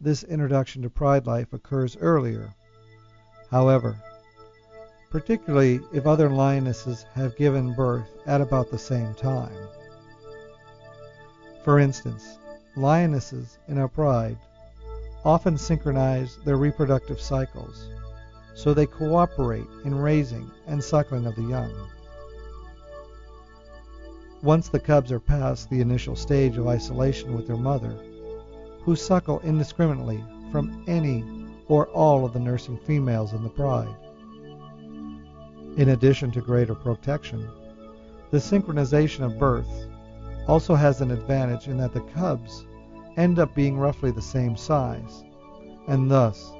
this 0.00 0.22
introduction 0.24 0.82
to 0.82 0.90
pride 0.90 1.26
life 1.26 1.52
occurs 1.52 1.96
earlier. 2.00 2.54
However, 3.50 3.96
particularly 5.10 5.80
if 5.92 6.06
other 6.06 6.28
lionesses 6.28 7.04
have 7.14 7.36
given 7.36 7.74
birth 7.74 8.08
at 8.26 8.40
about 8.40 8.70
the 8.70 8.78
same 8.78 9.14
time. 9.14 9.56
For 11.64 11.78
instance, 11.78 12.38
lionesses 12.76 13.58
in 13.68 13.78
a 13.78 13.88
pride 13.88 14.38
often 15.24 15.58
synchronize 15.58 16.38
their 16.44 16.56
reproductive 16.56 17.20
cycles, 17.20 17.88
so 18.54 18.72
they 18.72 18.86
cooperate 18.86 19.66
in 19.84 19.94
raising 19.94 20.50
and 20.66 20.82
suckling 20.82 21.26
of 21.26 21.34
the 21.34 21.42
young. 21.42 21.72
Once 24.42 24.68
the 24.68 24.78
cubs 24.78 25.10
are 25.10 25.18
past 25.18 25.68
the 25.68 25.80
initial 25.80 26.14
stage 26.14 26.56
of 26.56 26.68
isolation 26.68 27.34
with 27.34 27.48
their 27.48 27.56
mother, 27.56 27.98
who 28.82 28.96
suckle 28.96 29.40
indiscriminately 29.40 30.24
from 30.50 30.84
any 30.86 31.24
or 31.68 31.86
all 31.88 32.24
of 32.24 32.32
the 32.32 32.40
nursing 32.40 32.78
females 32.78 33.32
in 33.32 33.42
the 33.42 33.48
pride, 33.48 33.94
in 35.76 35.90
addition 35.90 36.30
to 36.30 36.40
greater 36.40 36.74
protection. 36.74 37.48
The 38.30 38.38
synchronization 38.38 39.24
of 39.24 39.38
birth 39.38 39.86
also 40.46 40.74
has 40.74 41.00
an 41.00 41.10
advantage 41.10 41.68
in 41.68 41.76
that 41.78 41.92
the 41.92 42.00
cubs 42.00 42.64
end 43.16 43.38
up 43.38 43.54
being 43.54 43.78
roughly 43.78 44.10
the 44.10 44.22
same 44.22 44.56
size, 44.56 45.24
and 45.86 46.10
thus 46.10 46.52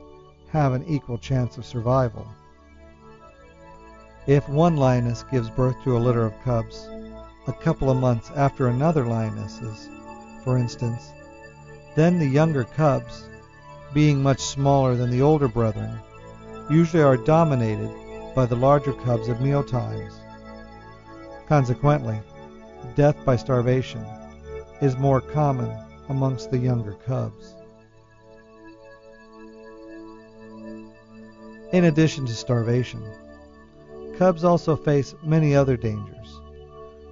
have 0.51 0.73
an 0.73 0.85
equal 0.87 1.19
chance 1.19 1.57
of 1.57 1.65
survival. 1.65 2.27
If 4.27 4.49
one 4.49 4.77
lioness 4.77 5.25
gives 5.31 5.49
birth 5.49 5.77
to 5.85 5.97
a 5.97 5.99
litter 5.99 6.25
of 6.25 6.39
cubs 6.43 6.89
a 7.47 7.53
couple 7.53 7.91
of 7.91 7.97
months 7.97 8.31
after 8.37 8.69
another 8.69 9.07
lioness's, 9.07 9.89
for 10.45 10.59
instance, 10.59 11.13
then 11.99 12.21
the 12.21 12.27
younger 12.27 12.63
cubs, 12.63 13.29
being 13.93 14.23
much 14.23 14.39
smaller 14.39 14.95
than 14.95 15.11
the 15.11 15.21
older 15.21 15.49
brethren, 15.49 15.99
usually 16.71 17.03
are 17.03 17.17
dominated 17.17 17.91
by 18.37 18.47
the 18.47 18.55
larger 18.55 18.93
cubs 18.93 19.29
at 19.29 19.43
meal 19.43 19.65
times. 19.65 20.15
Consequently, 21.49 22.21
death 22.95 23.17
by 23.25 23.35
starvation 23.35 24.07
is 24.81 24.97
more 24.97 25.21
common 25.21 25.77
amongst 26.09 26.53
the 26.53 26.59
younger 26.59 26.93
cubs. 27.05 27.57
In 31.73 31.87
addition 31.87 32.27
to 32.27 32.33
starvation, 32.33 33.03
cubs 34.17 34.45
also 34.45 34.77
face 34.77 35.17
many 35.25 35.57
other 35.57 35.77
dangers, 35.77 36.41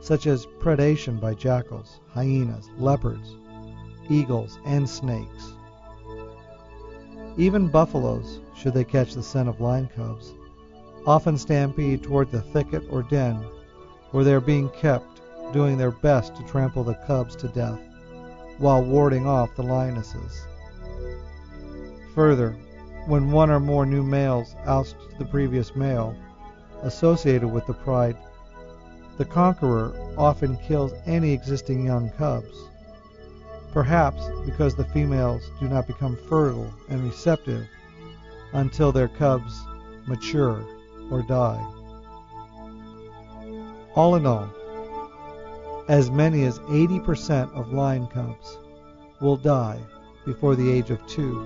such 0.01 0.29
as 0.29 0.47
predation 0.61 1.21
by 1.21 1.35
jackals, 1.35 1.99
hyenas, 2.15 2.71
leopards, 2.79 3.37
eagles, 4.09 4.59
and 4.65 4.89
snakes. 4.89 5.53
Even 7.37 7.69
buffaloes, 7.69 8.41
should 8.57 8.75
they 8.75 8.85
catch 8.85 9.15
the 9.15 9.23
scent 9.23 9.49
of 9.49 9.61
lion 9.61 9.89
cubs, 9.95 10.35
often 11.07 11.37
stampede 11.37 12.03
toward 12.03 12.31
the 12.31 12.41
thicket 12.41 12.83
or 12.91 13.03
den 13.03 13.45
where 14.11 14.25
they 14.25 14.33
are 14.33 14.41
being 14.41 14.69
kept, 14.71 15.21
doing 15.53 15.77
their 15.77 15.91
best 15.91 16.35
to 16.35 16.43
trample 16.45 16.83
the 16.83 16.95
cubs 17.07 17.37
to 17.37 17.49
death 17.49 17.79
while 18.59 18.83
warding 18.83 19.27
off 19.27 19.55
the 19.55 19.63
lionesses. 19.63 20.47
Further, 22.15 22.57
when 23.07 23.31
one 23.31 23.51
or 23.51 23.61
more 23.61 23.85
new 23.87 24.03
males 24.03 24.57
oust 24.65 24.97
the 25.19 25.25
previous 25.25 25.77
male 25.77 26.17
associated 26.83 27.49
with 27.49 27.67
the 27.67 27.75
pride, 27.75 28.17
the 29.19 29.25
conqueror 29.25 29.95
often 30.17 30.57
kills 30.57 30.93
any 31.05 31.33
existing 31.33 31.85
young 31.85 32.11
cubs, 32.11 32.71
perhaps 33.73 34.23
because 34.45 34.75
the 34.75 34.85
females 34.87 35.51
do 35.61 35.69
not 35.69 35.87
become 35.87 36.17
fertile 36.29 36.73
and 36.89 37.03
receptive 37.03 37.67
until 38.53 38.93
their 38.93 39.09
cubs 39.09 39.63
mature 40.07 40.65
or 41.11 41.23
die. 41.23 41.65
All 43.95 44.15
in 44.17 44.27
all, 44.27 44.51
as 45.89 46.11
many 46.11 46.45
as 46.45 46.59
80% 46.61 47.53
of 47.55 47.73
lion 47.73 48.07
cubs 48.09 48.59
will 49.21 49.37
die 49.37 49.81
before 50.25 50.57
the 50.57 50.71
age 50.71 50.91
of 50.91 51.05
two. 51.07 51.41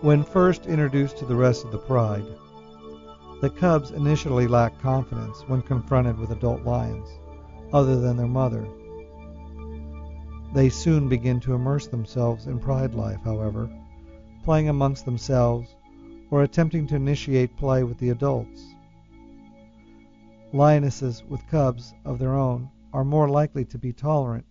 When 0.00 0.22
first 0.22 0.66
introduced 0.66 1.18
to 1.18 1.24
the 1.24 1.34
rest 1.34 1.64
of 1.64 1.72
the 1.72 1.78
pride, 1.78 2.24
the 3.40 3.50
cubs 3.50 3.90
initially 3.90 4.46
lack 4.46 4.80
confidence 4.80 5.42
when 5.48 5.62
confronted 5.62 6.18
with 6.18 6.30
adult 6.30 6.62
lions, 6.64 7.08
other 7.72 8.00
than 8.00 8.16
their 8.16 8.26
mother. 8.26 8.66
They 10.54 10.68
soon 10.70 11.08
begin 11.08 11.40
to 11.40 11.54
immerse 11.54 11.86
themselves 11.86 12.46
in 12.46 12.58
pride 12.58 12.94
life, 12.94 13.20
however, 13.22 13.70
playing 14.44 14.68
amongst 14.68 15.04
themselves, 15.04 15.74
or 16.30 16.42
attempting 16.42 16.86
to 16.86 16.96
initiate 16.96 17.56
play 17.56 17.84
with 17.84 17.98
the 17.98 18.10
adults. 18.10 18.74
Lionesses 20.52 21.22
with 21.28 21.46
cubs 21.48 21.92
of 22.04 22.18
their 22.18 22.34
own 22.34 22.70
are 22.92 23.04
more 23.04 23.28
likely 23.28 23.64
to 23.66 23.78
be 23.78 23.92
tolerant 23.92 24.46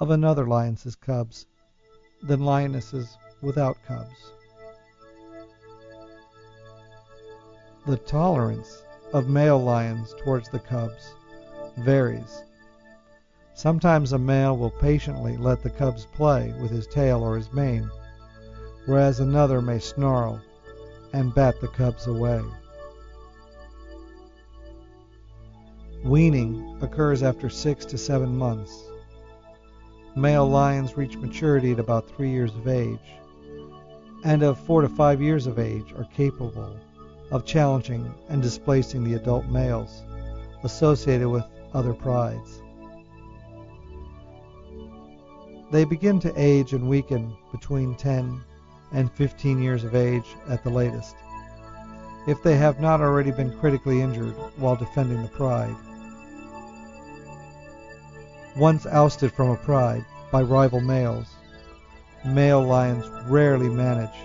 of 0.00 0.10
another 0.10 0.46
lioness's 0.46 0.96
cubs 0.96 1.46
than 2.22 2.44
lionesses 2.44 3.16
without 3.42 3.76
cubs. 3.86 4.32
The 7.86 7.96
tolerance 7.98 8.82
of 9.12 9.28
male 9.28 9.62
lions 9.62 10.12
towards 10.24 10.48
the 10.48 10.58
cubs 10.58 11.14
varies. 11.78 12.42
Sometimes 13.56 14.12
a 14.12 14.18
male 14.18 14.56
will 14.56 14.70
patiently 14.70 15.36
let 15.36 15.62
the 15.62 15.70
cubs 15.70 16.06
play 16.14 16.54
with 16.60 16.70
his 16.70 16.86
tail 16.86 17.24
or 17.24 17.36
his 17.36 17.52
mane 17.52 17.90
whereas 18.86 19.18
another 19.18 19.60
may 19.60 19.78
snarl 19.78 20.40
and 21.12 21.34
bat 21.34 21.60
the 21.60 21.68
cubs 21.68 22.06
away. 22.06 22.40
Weaning 26.04 26.78
occurs 26.80 27.22
after 27.22 27.48
six 27.48 27.84
to 27.86 27.98
seven 27.98 28.36
months. 28.36 28.84
Male 30.14 30.48
lions 30.48 30.96
reach 30.96 31.16
maturity 31.16 31.72
at 31.72 31.80
about 31.80 32.08
three 32.08 32.30
years 32.30 32.54
of 32.54 32.68
age, 32.68 32.98
and 34.24 34.42
of 34.42 34.58
four 34.60 34.82
to 34.82 34.88
five 34.88 35.20
years 35.20 35.46
of 35.46 35.58
age 35.58 35.92
are 35.96 36.08
capable 36.14 36.78
of 37.32 37.44
challenging 37.44 38.14
and 38.28 38.40
displacing 38.40 39.02
the 39.02 39.14
adult 39.14 39.46
males 39.46 40.04
associated 40.62 41.28
with 41.28 41.44
other 41.74 41.92
prides. 41.92 42.62
They 45.70 45.84
begin 45.84 46.20
to 46.20 46.32
age 46.36 46.72
and 46.72 46.88
weaken 46.88 47.36
between 47.50 47.96
10 47.96 48.40
and 48.92 49.10
15 49.12 49.60
years 49.60 49.82
of 49.82 49.94
age 49.94 50.36
at 50.48 50.62
the 50.62 50.70
latest, 50.70 51.16
if 52.28 52.42
they 52.42 52.56
have 52.56 52.80
not 52.80 53.00
already 53.00 53.32
been 53.32 53.58
critically 53.58 54.00
injured 54.00 54.34
while 54.56 54.76
defending 54.76 55.22
the 55.22 55.28
pride. 55.28 55.74
Once 58.56 58.86
ousted 58.86 59.32
from 59.32 59.50
a 59.50 59.56
pride 59.56 60.04
by 60.30 60.40
rival 60.40 60.80
males, 60.80 61.26
male 62.24 62.62
lions 62.62 63.06
rarely 63.28 63.68
manage 63.68 64.16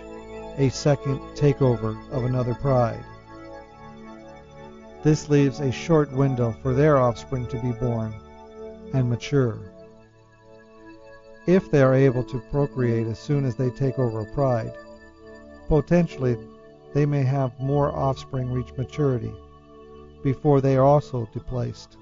a 0.58 0.70
second 0.70 1.20
takeover 1.36 1.98
of 2.12 2.24
another 2.24 2.54
pride. 2.54 3.04
This 5.04 5.28
leaves 5.28 5.60
a 5.60 5.72
short 5.72 6.12
window 6.12 6.56
for 6.62 6.76
their 6.76 6.98
offspring 6.98 7.48
to 7.48 7.60
be 7.60 7.72
born 7.72 8.14
and 8.94 9.10
mature. 9.10 9.71
If 11.48 11.72
they 11.72 11.82
are 11.82 11.96
able 11.96 12.24
to 12.26 12.40
procreate 12.52 13.08
as 13.08 13.18
soon 13.18 13.46
as 13.46 13.56
they 13.56 13.70
take 13.72 13.98
over 13.98 14.20
a 14.20 14.34
pride, 14.34 14.74
potentially 15.68 16.38
they 16.94 17.06
may 17.06 17.24
have 17.24 17.60
more 17.60 17.92
offspring 17.92 18.52
reach 18.52 18.72
maturity 18.78 19.34
before 20.24 20.62
they 20.62 20.76
are 20.76 20.84
also 20.84 21.28
displaced. 21.34 21.98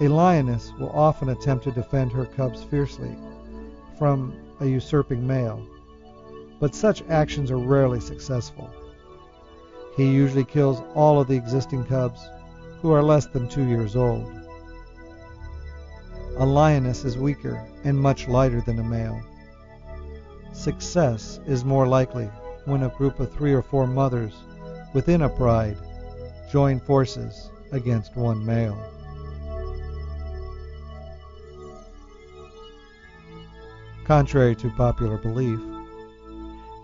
A 0.00 0.08
lioness 0.08 0.72
will 0.78 0.90
often 0.90 1.28
attempt 1.28 1.64
to 1.64 1.70
defend 1.70 2.12
her 2.12 2.24
cubs 2.24 2.62
fiercely 2.64 3.16
from 3.98 4.34
a 4.60 4.66
usurping 4.66 5.26
male, 5.26 5.64
but 6.60 6.74
such 6.74 7.02
actions 7.08 7.50
are 7.50 7.58
rarely 7.58 8.00
successful. 8.00 8.68
He 9.96 10.08
usually 10.08 10.44
kills 10.44 10.82
all 10.94 11.20
of 11.20 11.28
the 11.28 11.36
existing 11.36 11.84
cubs 11.84 12.20
who 12.80 12.92
are 12.92 13.02
less 13.02 13.26
than 13.26 13.48
two 13.48 13.64
years 13.64 13.96
old. 13.96 14.37
A 16.38 16.46
lioness 16.46 17.04
is 17.04 17.18
weaker 17.18 17.66
and 17.82 17.98
much 17.98 18.28
lighter 18.28 18.60
than 18.60 18.78
a 18.78 18.84
male. 18.84 19.20
Success 20.52 21.40
is 21.46 21.64
more 21.64 21.86
likely 21.86 22.30
when 22.64 22.84
a 22.84 22.90
group 22.90 23.18
of 23.18 23.32
three 23.32 23.52
or 23.52 23.62
four 23.62 23.86
mothers 23.86 24.34
within 24.94 25.22
a 25.22 25.28
pride 25.28 25.76
join 26.50 26.80
forces 26.80 27.50
against 27.72 28.16
one 28.16 28.44
male. 28.46 28.78
Contrary 34.04 34.56
to 34.56 34.70
popular 34.70 35.18
belief, 35.18 35.60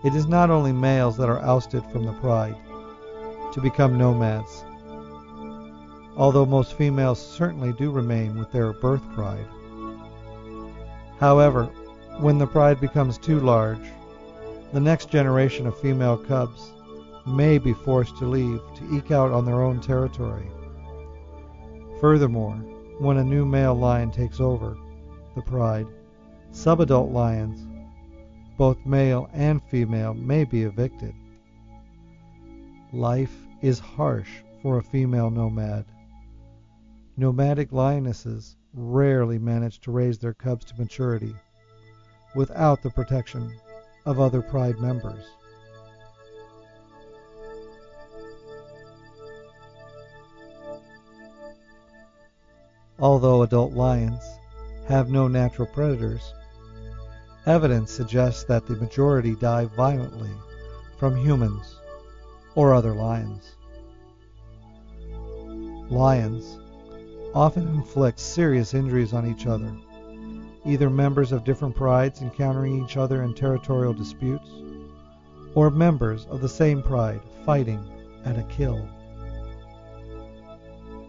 it 0.03 0.13
is 0.13 0.27
not 0.27 0.51
only 0.51 0.71
males 0.71 1.17
that 1.17 1.29
are 1.29 1.39
ousted 1.39 1.83
from 1.91 2.05
the 2.05 2.13
pride 2.13 2.55
to 3.53 3.61
become 3.61 3.97
nomads, 3.97 4.54
although 6.17 6.45
most 6.45 6.73
females 6.73 7.19
certainly 7.19 7.73
do 7.73 7.91
remain 7.91 8.37
with 8.37 8.51
their 8.51 8.73
birth 8.73 9.03
pride. 9.13 9.45
However, 11.19 11.65
when 12.19 12.37
the 12.37 12.47
pride 12.47 12.79
becomes 12.79 13.17
too 13.17 13.39
large, 13.39 13.85
the 14.73 14.79
next 14.79 15.09
generation 15.09 15.67
of 15.67 15.79
female 15.79 16.17
cubs 16.17 16.71
may 17.25 17.57
be 17.57 17.73
forced 17.73 18.17
to 18.17 18.25
leave 18.25 18.61
to 18.75 18.95
eke 18.95 19.11
out 19.11 19.31
on 19.31 19.45
their 19.45 19.61
own 19.61 19.81
territory. 19.81 20.47
Furthermore, 21.99 22.55
when 22.99 23.17
a 23.17 23.23
new 23.23 23.45
male 23.45 23.73
lion 23.73 24.11
takes 24.11 24.39
over 24.39 24.77
the 25.35 25.41
pride, 25.41 25.87
Subadult 26.51 27.11
lions, 27.11 27.67
both 28.57 28.85
male 28.85 29.29
and 29.33 29.61
female, 29.63 30.13
may 30.13 30.45
be 30.45 30.63
evicted. 30.63 31.13
Life 32.93 33.35
is 33.61 33.79
harsh 33.79 34.29
for 34.61 34.77
a 34.77 34.83
female 34.83 35.29
nomad. 35.29 35.83
Nomadic 37.17 37.71
lionesses 37.71 38.57
rarely 38.73 39.39
manage 39.39 39.79
to 39.81 39.91
raise 39.91 40.19
their 40.19 40.33
cubs 40.33 40.65
to 40.65 40.77
maturity 40.77 41.35
without 42.35 42.81
the 42.81 42.89
protection 42.89 43.55
of 44.05 44.19
other 44.19 44.41
pride 44.41 44.79
members. 44.79 45.25
Although 52.99 53.43
adult 53.43 53.73
lions 53.73 54.23
have 54.87 55.09
no 55.09 55.27
natural 55.27 55.67
predators, 55.67 56.33
Evidence 57.45 57.91
suggests 57.91 58.43
that 58.45 58.65
the 58.65 58.75
majority 58.77 59.35
die 59.35 59.65
violently 59.65 60.31
from 60.97 61.15
humans 61.15 61.79
or 62.55 62.73
other 62.73 62.95
lions. 62.95 63.55
Lions 65.91 66.57
often 67.35 67.67
inflict 67.67 68.17
serious 68.17 68.73
injuries 68.73 69.13
on 69.13 69.27
each 69.27 69.45
other, 69.45 69.71
either 70.65 70.89
members 70.89 71.33
of 71.33 71.43
different 71.43 71.75
prides 71.75 72.21
encountering 72.21 72.81
each 72.83 72.95
other 72.95 73.23
in 73.23 73.33
territorial 73.33 73.93
disputes, 73.93 74.49
or 75.53 75.69
members 75.69 76.25
of 76.27 76.41
the 76.41 76.49
same 76.49 76.81
pride 76.81 77.19
fighting 77.45 77.85
at 78.23 78.39
a 78.39 78.43
kill. 78.43 78.87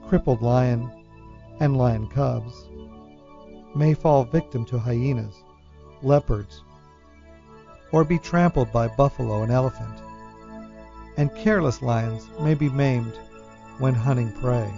Crippled 0.09 0.43
lion 0.43 0.91
and 1.61 1.77
lion 1.77 2.09
cubs 2.09 2.69
may 3.75 3.95
fall 3.95 4.25
victim 4.25 4.65
to 4.65 4.79
hyenas 4.79 5.35
leopards, 6.03 6.63
or 7.93 8.05
be 8.05 8.19
trampled 8.19 8.71
by 8.73 8.89
buffalo 8.89 9.43
and 9.43 9.53
elephant. 9.53 9.99
And 11.17 11.35
careless 11.35 11.83
lions 11.83 12.29
may 12.41 12.55
be 12.55 12.69
maimed 12.69 13.17
when 13.79 13.95
hunting 13.95 14.33
prey. 14.33 14.71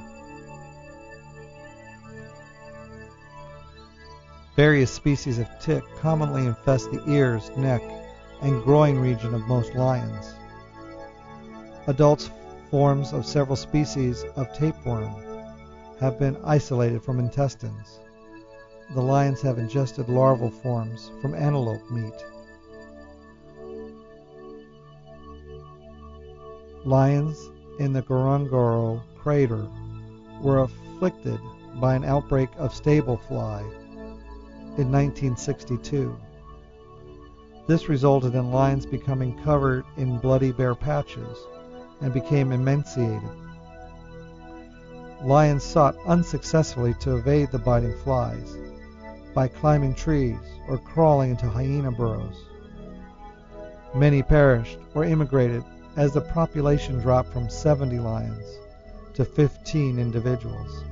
Various 4.58 4.90
species 4.90 5.38
of 5.38 5.46
tick 5.60 5.84
commonly 6.00 6.44
infest 6.44 6.90
the 6.90 7.00
ears, 7.08 7.48
neck, 7.56 7.80
and 8.42 8.60
groin 8.64 8.98
region 8.98 9.32
of 9.32 9.46
most 9.46 9.72
lions. 9.76 10.34
Adult 11.86 12.28
forms 12.68 13.12
of 13.12 13.24
several 13.24 13.54
species 13.54 14.24
of 14.34 14.52
tapeworm 14.52 15.14
have 16.00 16.18
been 16.18 16.36
isolated 16.44 17.04
from 17.04 17.20
intestines 17.20 18.00
the 18.94 19.00
lions 19.00 19.40
have 19.42 19.58
ingested 19.58 20.08
larval 20.08 20.50
forms 20.50 21.12
from 21.20 21.36
antelope 21.36 21.88
meat. 21.90 22.24
Lions 26.84 27.38
in 27.78 27.92
the 27.92 28.02
Ngorongoro 28.02 29.02
crater 29.18 29.68
were 30.42 30.60
afflicted 30.60 31.38
by 31.76 31.94
an 31.94 32.02
outbreak 32.02 32.48
of 32.56 32.74
stable 32.74 33.18
fly 33.28 33.62
in 34.78 34.90
1962. 34.92 36.16
This 37.66 37.88
resulted 37.88 38.34
in 38.34 38.50
lions 38.50 38.86
becoming 38.86 39.36
covered 39.42 39.84
in 39.96 40.18
bloody 40.18 40.52
bare 40.52 40.74
patches 40.74 41.36
and 42.00 42.14
became 42.14 42.52
emaciated. 42.52 43.28
Lions 45.24 45.64
sought 45.64 45.96
unsuccessfully 46.06 46.94
to 47.00 47.16
evade 47.16 47.50
the 47.50 47.58
biting 47.58 47.96
flies 47.98 48.56
by 49.34 49.48
climbing 49.48 49.94
trees 49.94 50.38
or 50.68 50.78
crawling 50.78 51.32
into 51.32 51.48
hyena 51.48 51.90
burrows. 51.90 52.46
Many 53.94 54.22
perished 54.22 54.78
or 54.94 55.04
immigrated 55.04 55.64
as 55.96 56.12
the 56.12 56.20
population 56.20 57.00
dropped 57.00 57.32
from 57.32 57.50
70 57.50 57.98
lions 57.98 58.46
to 59.14 59.24
15 59.24 59.98
individuals. 59.98 60.84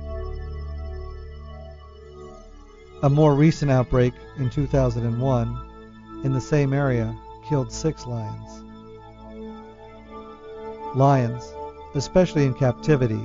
A 3.03 3.09
more 3.09 3.35
recent 3.35 3.71
outbreak 3.71 4.13
in 4.37 4.49
2001 4.49 6.21
in 6.23 6.33
the 6.33 6.41
same 6.41 6.73
area 6.73 7.15
killed 7.47 7.71
six 7.71 8.05
lions. 8.05 8.63
Lions, 10.95 11.53
especially 11.95 12.45
in 12.45 12.53
captivity, 12.53 13.21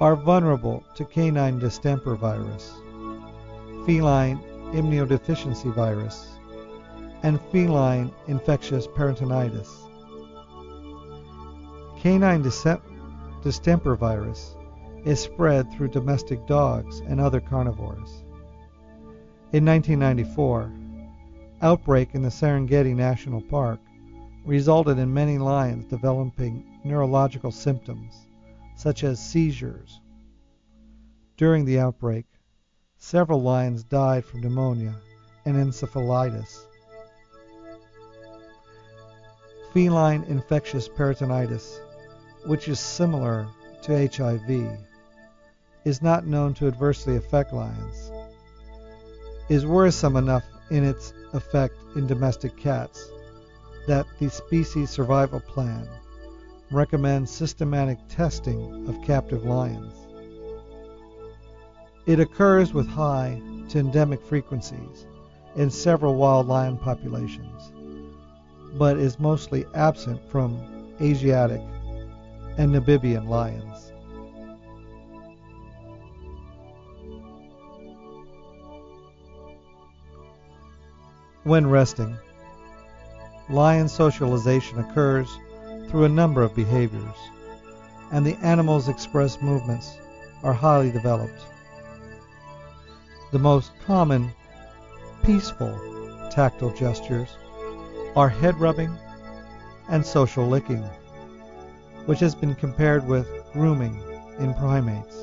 are 0.00 0.16
vulnerable 0.16 0.84
to 0.94 1.04
canine 1.04 1.58
distemper 1.58 2.14
virus 2.14 2.72
feline 3.88 4.38
immunodeficiency 4.72 5.72
virus, 5.72 6.28
and 7.22 7.40
feline 7.50 8.12
infectious 8.26 8.86
peritonitis. 8.86 9.70
Canine 11.98 12.42
distemper 13.42 13.96
virus 13.96 14.54
is 15.06 15.18
spread 15.18 15.72
through 15.72 15.88
domestic 15.88 16.46
dogs 16.46 17.00
and 17.00 17.18
other 17.18 17.40
carnivores. 17.40 18.24
In 19.52 19.64
1994, 19.64 20.72
outbreak 21.62 22.14
in 22.14 22.22
the 22.22 22.28
Serengeti 22.28 22.94
National 22.94 23.40
Park 23.40 23.80
resulted 24.44 24.98
in 24.98 25.12
many 25.12 25.38
lions 25.38 25.86
developing 25.86 26.80
neurological 26.84 27.50
symptoms 27.50 28.26
such 28.76 29.04
as 29.04 29.18
seizures. 29.18 30.00
During 31.36 31.64
the 31.64 31.78
outbreak, 31.78 32.26
Several 33.00 33.40
lions 33.40 33.84
died 33.84 34.24
from 34.24 34.40
pneumonia 34.40 34.92
and 35.44 35.56
encephalitis. 35.56 36.66
Feline 39.72 40.24
infectious 40.24 40.88
peritonitis, 40.88 41.78
which 42.44 42.66
is 42.66 42.80
similar 42.80 43.46
to 43.82 44.08
HIV, 44.08 44.78
is 45.84 46.02
not 46.02 46.26
known 46.26 46.54
to 46.54 46.66
adversely 46.66 47.14
affect 47.14 47.52
lions, 47.52 48.10
is 49.48 49.64
worrisome 49.66 50.16
enough 50.16 50.44
in 50.70 50.84
its 50.84 51.12
effect 51.32 51.74
in 51.96 52.06
domestic 52.06 52.56
cats 52.56 53.10
that 53.86 54.06
the 54.18 54.28
species 54.28 54.90
survival 54.90 55.40
plan 55.40 55.88
recommends 56.70 57.30
systematic 57.30 57.98
testing 58.08 58.86
of 58.88 59.02
captive 59.02 59.44
lions. 59.44 59.94
It 62.06 62.20
occurs 62.20 62.74
with 62.74 62.86
high 62.86 63.40
to 63.70 63.78
endemic 63.78 64.22
frequencies 64.22 65.06
in 65.56 65.70
several 65.70 66.14
wild 66.14 66.46
lion 66.46 66.76
populations, 66.78 67.72
but 68.78 68.98
is 68.98 69.18
mostly 69.18 69.64
absent 69.74 70.20
from 70.30 70.94
Asiatic 71.00 71.62
and 72.58 72.74
Namibian 72.74 73.28
lions. 73.28 73.77
When 81.48 81.70
resting, 81.70 82.18
lion 83.48 83.88
socialization 83.88 84.80
occurs 84.80 85.34
through 85.88 86.04
a 86.04 86.08
number 86.10 86.42
of 86.42 86.54
behaviors, 86.54 87.16
and 88.12 88.26
the 88.26 88.36
animal's 88.42 88.90
express 88.90 89.40
movements 89.40 89.96
are 90.42 90.52
highly 90.52 90.90
developed. 90.90 91.40
The 93.32 93.38
most 93.38 93.72
common 93.86 94.30
peaceful 95.22 95.74
tactile 96.30 96.74
gestures 96.74 97.30
are 98.14 98.28
head 98.28 98.60
rubbing 98.60 98.94
and 99.88 100.04
social 100.04 100.46
licking, 100.46 100.84
which 102.04 102.20
has 102.20 102.34
been 102.34 102.56
compared 102.56 103.08
with 103.08 103.26
grooming 103.54 104.02
in 104.38 104.52
primates. 104.52 105.16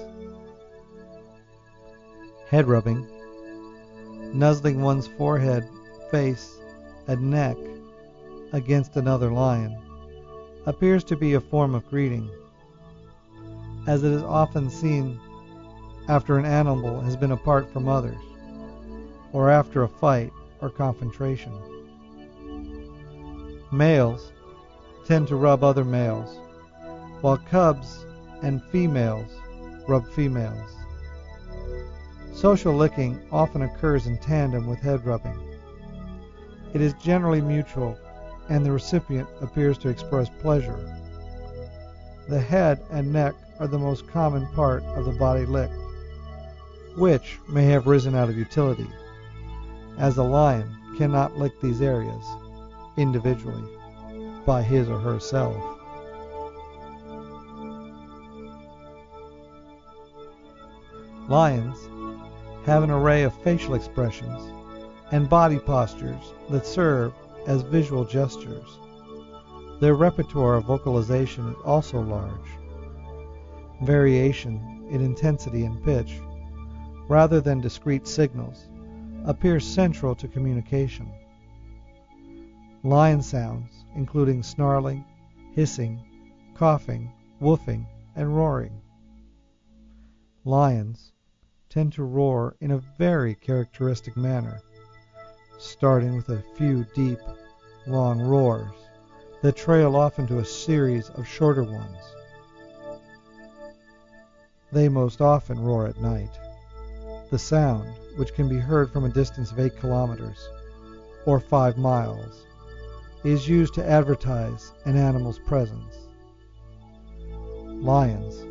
Head 2.50 2.66
rubbing, 2.66 3.08
nuzzling 4.34 4.82
one's 4.82 5.06
forehead, 5.06 5.70
face, 6.16 6.62
and 7.08 7.30
neck 7.30 7.58
against 8.54 8.96
another 8.96 9.30
lion, 9.34 9.78
appears 10.66 11.04
to 11.04 11.18
be 11.18 11.34
a 11.34 11.42
form 11.42 11.76
of 11.76 11.86
greeting, 11.90 12.30
as 13.86 14.02
it 14.02 14.14
is 14.14 14.24
often 14.24 14.70
seen 14.70 15.20
after 16.08 16.38
an 16.38 16.46
animal 16.46 17.02
has 17.02 17.18
been 17.18 17.34
apart 17.34 17.70
from 17.74 17.90
others, 17.90 18.24
or 19.34 19.50
after 19.50 19.84
a 19.84 19.90
fight 19.90 20.32
or 20.62 20.70
confrontation. 20.70 21.52
Males 23.74 24.32
tend 25.06 25.28
to 25.28 25.36
rub 25.36 25.66
other 25.66 25.84
males, 25.84 26.40
while 27.20 27.38
cubs 27.50 28.06
and 28.42 28.64
females 28.72 29.30
rub 29.86 30.08
females. 30.14 30.72
Social 32.34 32.74
licking 32.74 33.22
often 33.34 33.64
occurs 33.64 34.08
in 34.08 34.18
tandem 34.20 34.66
with 34.66 34.80
head 34.80 35.06
rubbing. 35.06 35.55
It 36.76 36.82
is 36.82 36.94
generally 36.96 37.40
mutual, 37.40 37.98
and 38.50 38.66
the 38.66 38.72
recipient 38.74 39.30
appears 39.40 39.78
to 39.78 39.88
express 39.88 40.28
pleasure. 40.42 40.78
The 42.28 42.42
head 42.42 42.82
and 42.92 43.14
neck 43.14 43.34
are 43.62 43.68
the 43.68 43.80
most 43.80 44.10
common 44.10 44.46
part 44.48 44.84
of 44.84 45.06
the 45.06 45.14
body 45.14 45.46
licked 45.46 45.74
which 46.98 47.40
may 47.48 47.64
have 47.68 47.88
risen 47.88 48.14
out 48.14 48.28
of 48.28 48.38
utility, 48.38 48.90
as 49.98 50.18
a 50.18 50.24
lion 50.24 50.70
cannot 50.98 51.38
lick 51.38 51.54
these 51.62 51.82
areas 51.82 52.26
individually 52.98 53.64
by 54.46 54.62
his 54.62 54.90
or 54.90 55.00
herself. 55.00 55.56
Lions 61.30 61.78
have 62.66 62.84
an 62.84 62.92
array 62.92 63.24
of 63.24 63.34
facial 63.44 63.76
expressions 63.76 64.55
and 65.12 65.30
body 65.30 65.60
postures 65.60 66.34
that 66.50 66.66
serve 66.66 67.14
as 67.48 67.62
visual 67.62 68.06
gestures. 68.06 68.80
Their 69.80 69.96
repertoire 69.96 70.56
of 70.56 70.66
vocalization 70.66 71.50
is 71.50 71.56
also 71.64 72.00
large. 72.02 72.50
Variation 73.84 74.88
in 74.90 75.02
intensity 75.02 75.66
and 75.66 75.84
pitch 75.84 76.20
rather 77.08 77.40
than 77.40 77.62
discrete 77.62 78.08
signals, 78.08 78.68
appears 79.26 79.66
central 79.66 80.16
to 80.16 80.28
communication. 80.28 81.12
Lion 82.84 83.22
sounds, 83.22 83.86
including 83.96 84.44
snarling, 84.44 85.04
hissing, 85.54 86.00
coughing, 86.56 87.12
woofing, 87.42 87.86
and 88.16 88.36
roaring. 88.36 88.82
Lions 90.44 91.12
tend 91.70 91.94
to 91.94 92.04
roar 92.04 92.56
in 92.60 92.72
a 92.72 92.82
very 92.98 93.36
characteristic 93.36 94.16
manner, 94.16 94.62
starting 95.66 96.16
with 96.16 96.30
a 96.30 96.44
few 96.56 96.86
deep, 96.94 97.20
long 97.88 98.22
roars 98.22 98.72
that 99.42 99.56
trail 99.56 99.96
off 99.96 100.20
into 100.20 100.40
a 100.40 100.46
series 100.46 101.10
of 101.10 101.28
shorter 101.28 101.64
ones. 101.64 101.98
They 104.72 104.90
most 104.90 105.22
often 105.22 105.60
roar 105.60 105.88
at 105.88 106.02
night. 106.02 106.32
The 107.32 107.40
sound, 107.40 107.94
which 108.18 108.34
can 108.34 108.48
be 108.50 108.58
heard 108.58 108.92
from 108.92 109.06
a 109.06 109.10
distance 109.10 109.52
of 109.52 109.60
8 109.60 109.78
kilometers, 109.78 110.50
or 111.26 111.40
5 111.40 111.78
miles, 111.78 112.46
is 113.24 113.48
used 113.48 113.74
to 113.76 113.86
advertise 113.86 114.72
an 114.86 114.96
animal's 114.96 115.40
presence. 115.40 115.96
Lions 117.66 118.46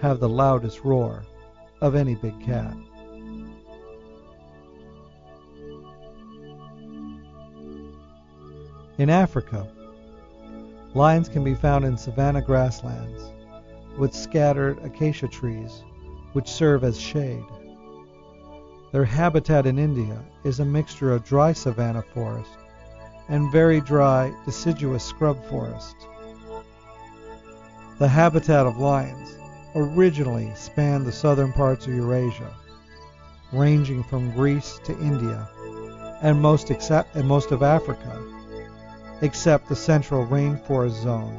have 0.00 0.20
the 0.20 0.28
loudest 0.28 0.84
roar 0.84 1.24
of 1.80 1.94
any 1.94 2.14
big 2.14 2.40
cat. 2.44 2.74
In 9.00 9.08
Africa, 9.08 9.66
lions 10.92 11.30
can 11.30 11.42
be 11.42 11.54
found 11.54 11.86
in 11.86 11.96
savanna 11.96 12.42
grasslands 12.42 13.32
with 13.96 14.12
scattered 14.12 14.78
acacia 14.84 15.26
trees 15.26 15.82
which 16.34 16.46
serve 16.46 16.84
as 16.84 17.00
shade. 17.00 17.46
Their 18.92 19.06
habitat 19.06 19.64
in 19.64 19.78
India 19.78 20.18
is 20.44 20.60
a 20.60 20.66
mixture 20.66 21.14
of 21.14 21.24
dry 21.24 21.54
savanna 21.54 22.02
forest 22.12 22.50
and 23.30 23.50
very 23.50 23.80
dry 23.80 24.34
deciduous 24.44 25.02
scrub 25.02 25.42
forest. 25.46 25.96
The 27.98 28.08
habitat 28.08 28.66
of 28.66 28.76
lions 28.76 29.38
originally 29.74 30.52
spanned 30.54 31.06
the 31.06 31.12
southern 31.12 31.54
parts 31.54 31.86
of 31.86 31.94
Eurasia, 31.94 32.54
ranging 33.50 34.02
from 34.02 34.32
Greece 34.32 34.78
to 34.84 34.92
India 35.00 35.48
and 36.20 36.38
most, 36.42 36.70
except, 36.70 37.16
and 37.16 37.26
most 37.26 37.50
of 37.50 37.62
Africa, 37.62 38.22
except 39.22 39.68
the 39.68 39.76
central 39.76 40.26
rainforest 40.26 41.02
zone 41.02 41.38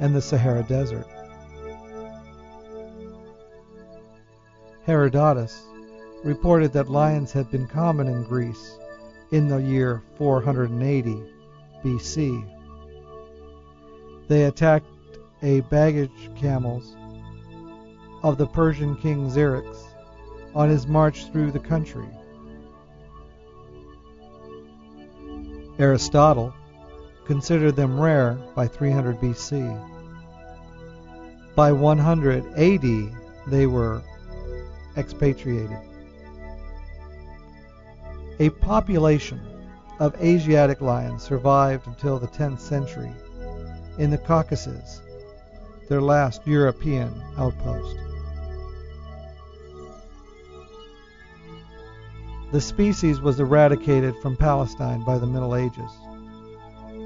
and 0.00 0.14
the 0.14 0.22
Sahara 0.22 0.62
Desert. 0.62 1.06
Herodotus 4.84 5.66
reported 6.24 6.72
that 6.72 6.88
lions 6.88 7.32
had 7.32 7.50
been 7.50 7.66
common 7.66 8.06
in 8.06 8.22
Greece 8.24 8.78
in 9.32 9.48
the 9.48 9.58
year 9.58 10.02
480 10.16 11.22
BC. 11.84 12.52
They 14.28 14.44
attacked 14.44 14.86
a 15.42 15.60
baggage 15.62 16.30
camels 16.36 16.96
of 18.22 18.38
the 18.38 18.46
Persian 18.46 18.96
king 18.96 19.30
Xerxes 19.30 19.84
on 20.54 20.68
his 20.68 20.86
march 20.86 21.26
through 21.30 21.52
the 21.52 21.58
country. 21.58 22.08
Aristotle 25.78 26.54
considered 27.26 27.76
them 27.76 28.00
rare 28.00 28.34
by 28.54 28.66
300 28.66 29.18
BC. 29.18 29.94
By 31.54 31.72
100 31.72 32.44
AD, 32.56 33.50
they 33.50 33.66
were 33.66 34.02
expatriated. 34.96 35.78
A 38.38 38.50
population 38.50 39.40
of 39.98 40.14
Asiatic 40.22 40.80
lions 40.80 41.22
survived 41.22 41.86
until 41.86 42.18
the 42.18 42.28
10th 42.28 42.60
century 42.60 43.12
in 43.98 44.10
the 44.10 44.18
Caucasus, 44.18 45.00
their 45.88 46.02
last 46.02 46.46
European 46.46 47.12
outpost. 47.38 47.96
The 52.52 52.60
species 52.60 53.20
was 53.20 53.40
eradicated 53.40 54.14
from 54.22 54.36
Palestine 54.36 55.02
by 55.04 55.18
the 55.18 55.26
Middle 55.26 55.56
Ages 55.56 55.90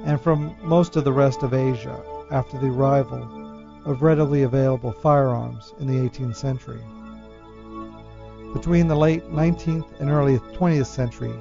and 0.04 0.20
from 0.20 0.54
most 0.62 0.96
of 0.96 1.04
the 1.04 1.12
rest 1.12 1.42
of 1.42 1.54
Asia 1.54 2.02
after 2.30 2.58
the 2.58 2.68
arrival 2.68 3.22
of 3.84 4.02
readily 4.02 4.42
available 4.42 4.92
firearms 4.92 5.74
in 5.78 5.86
the 5.86 6.08
18th 6.08 6.36
century. 6.36 6.80
Between 8.52 8.88
the 8.88 8.96
late 8.96 9.24
19th 9.30 10.00
and 10.00 10.10
early 10.10 10.38
20th 10.38 10.86
century, 10.86 11.34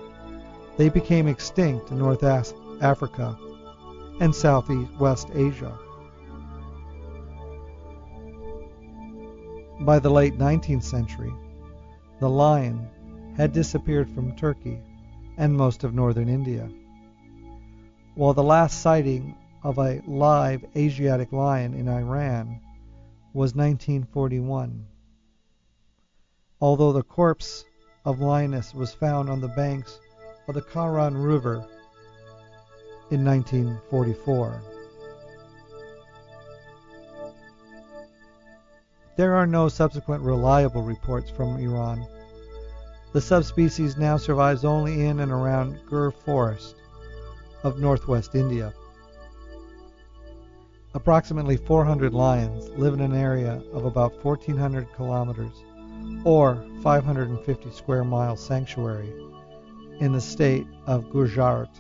they 0.78 0.90
became 0.90 1.28
extinct 1.28 1.92
in 1.92 1.98
North 1.98 2.24
Africa 2.24 3.38
and 4.20 4.34
Southwest 4.34 5.30
Asia. 5.34 5.78
By 9.82 10.00
the 10.00 10.10
late 10.10 10.38
19th 10.38 10.84
century, 10.84 11.34
the 12.20 12.30
lion 12.30 12.88
had 13.38 13.54
disappeared 13.54 14.10
from 14.10 14.36
Turkey 14.36 14.80
and 15.38 15.56
most 15.56 15.84
of 15.86 15.94
northern 15.94 16.28
India, 16.28 16.70
while 18.16 18.34
the 18.34 18.44
last 18.44 18.82
sighting 18.82 19.36
of 19.64 19.78
a 19.78 20.02
live 20.08 20.64
Asiatic 20.76 21.32
lion 21.32 21.74
in 21.74 21.88
Iran 21.88 22.60
was 23.34 23.56
1941 23.56 24.86
although 26.62 26.92
the 26.92 27.04
corpse 27.04 27.64
of 28.06 28.20
Linus 28.20 28.74
was 28.74 28.94
found 28.94 29.30
on 29.30 29.40
the 29.40 29.48
banks 29.50 30.00
of 30.48 30.56
the 30.56 30.62
Karun 30.62 31.16
River 31.16 31.66
in 33.12 33.24
1944. 33.24 34.62
There 39.16 39.36
are 39.36 39.48
no 39.48 39.68
subsequent 39.68 40.24
reliable 40.24 40.82
reports 40.82 41.30
from 41.30 41.58
Iran. 41.58 42.06
The 43.14 43.22
subspecies 43.22 43.98
now 43.98 44.18
survives 44.18 44.64
only 44.64 45.06
in 45.06 45.20
and 45.20 45.32
around 45.32 45.80
Gir 45.90 46.12
Forest 46.12 46.76
of 47.64 47.80
northwest 47.80 48.36
India. 48.36 48.74
Approximately 50.94 51.58
400 51.58 52.14
lions 52.14 52.70
live 52.70 52.94
in 52.94 53.02
an 53.02 53.14
area 53.14 53.62
of 53.74 53.86
about 53.86 54.24
1,400 54.24 54.92
kilometers 54.94 55.54
or 56.24 56.66
550 56.82 57.72
square 57.72 58.04
mile 58.04 58.36
sanctuary 58.36 59.14
in 60.00 60.14
the 60.14 60.22
state 60.22 60.66
of 60.88 61.10
Gujarat, 61.12 61.80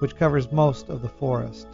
which 0.00 0.16
covers 0.16 0.50
most 0.52 0.88
of 0.88 1.02
the 1.02 1.08
forest. 1.08 1.68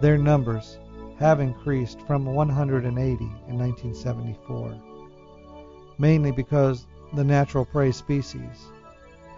Their 0.00 0.18
numbers 0.18 0.78
have 1.18 1.40
increased 1.40 2.00
from 2.02 2.26
180 2.26 3.24
in 3.24 3.58
1974, 3.58 4.78
mainly 5.98 6.32
because 6.32 6.86
the 7.14 7.24
natural 7.24 7.64
prey 7.64 7.92
species 7.92 8.66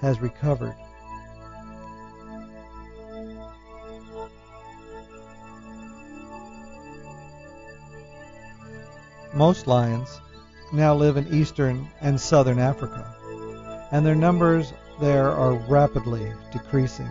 has 0.01 0.21
recovered. 0.21 0.75
Most 9.37 9.67
lions 9.67 10.23
now 10.73 10.95
live 10.95 11.19
in 11.19 11.29
eastern 11.29 11.87
and 12.01 12.19
southern 12.19 12.59
Africa, 12.59 13.15
and 13.93 14.05
their 14.05 14.15
numbers 14.15 14.73
there 14.99 15.31
are 15.31 15.53
rapidly 15.69 16.33
decreasing, 16.55 17.11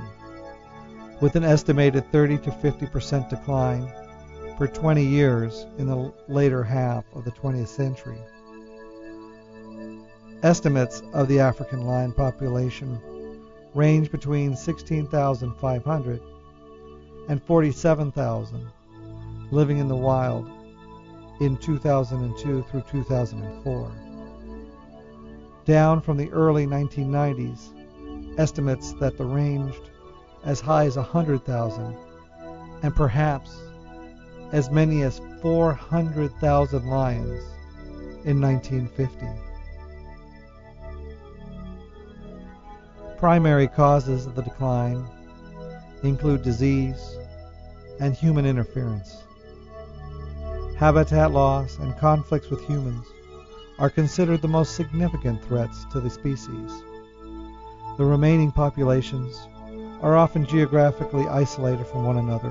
with 1.22 1.36
an 1.36 1.44
estimated 1.44 2.12
30 2.12 2.40
to 2.40 2.52
50 2.52 2.88
percent 2.88 3.30
decline 3.30 3.88
per 4.58 4.66
20 4.66 5.06
years 5.06 5.68
in 5.78 5.86
the 5.86 6.12
later 6.28 6.64
half 6.64 7.04
of 7.14 7.26
the 7.26 7.32
20th 7.32 7.68
century. 7.68 8.18
Estimates 10.42 11.04
of 11.14 11.28
the 11.28 11.40
African 11.40 11.86
lion 11.86 12.12
population 12.12 13.00
range 13.76 14.12
between 14.12 14.56
16,500 14.56 16.22
and 17.30 17.44
47,000 17.44 18.68
living 19.52 19.78
in 19.78 19.88
the 19.88 19.96
wild 19.96 20.50
in 21.40 21.58
2002 21.58 22.66
through 22.70 22.84
2004. 22.90 23.92
Down 25.66 26.02
from 26.02 26.18
the 26.18 26.32
early 26.32 26.66
1990s, 26.66 28.40
estimates 28.40 28.94
that 28.94 29.18
the 29.18 29.26
ranged 29.26 29.90
as 30.44 30.62
high 30.62 30.86
as 30.86 30.96
100,000 30.96 31.98
and 32.84 32.96
perhaps 32.96 33.58
as 34.52 34.70
many 34.70 35.02
as 35.02 35.20
400,000 35.42 36.88
lions 36.88 37.44
in 38.26 38.40
1950. 38.40 39.26
Primary 43.18 43.68
causes 43.68 44.26
of 44.26 44.36
the 44.36 44.44
decline 44.44 45.04
include 46.04 46.44
disease 46.44 47.18
and 48.00 48.14
human 48.14 48.46
interference. 48.46 49.24
Habitat 50.78 51.32
loss 51.32 51.78
and 51.80 51.98
conflicts 51.98 52.50
with 52.50 52.60
humans 52.68 53.08
are 53.80 53.90
considered 53.90 54.42
the 54.42 54.50
most 54.50 54.76
significant 54.76 55.42
threats 55.46 55.86
to 55.86 56.02
the 56.02 56.10
species. 56.10 56.84
The 57.98 58.04
remaining 58.04 58.52
populations 58.52 59.48
are 60.02 60.18
often 60.18 60.46
geographically 60.46 61.28
isolated 61.28 61.88
from 61.88 62.04
one 62.04 62.18
another, 62.18 62.50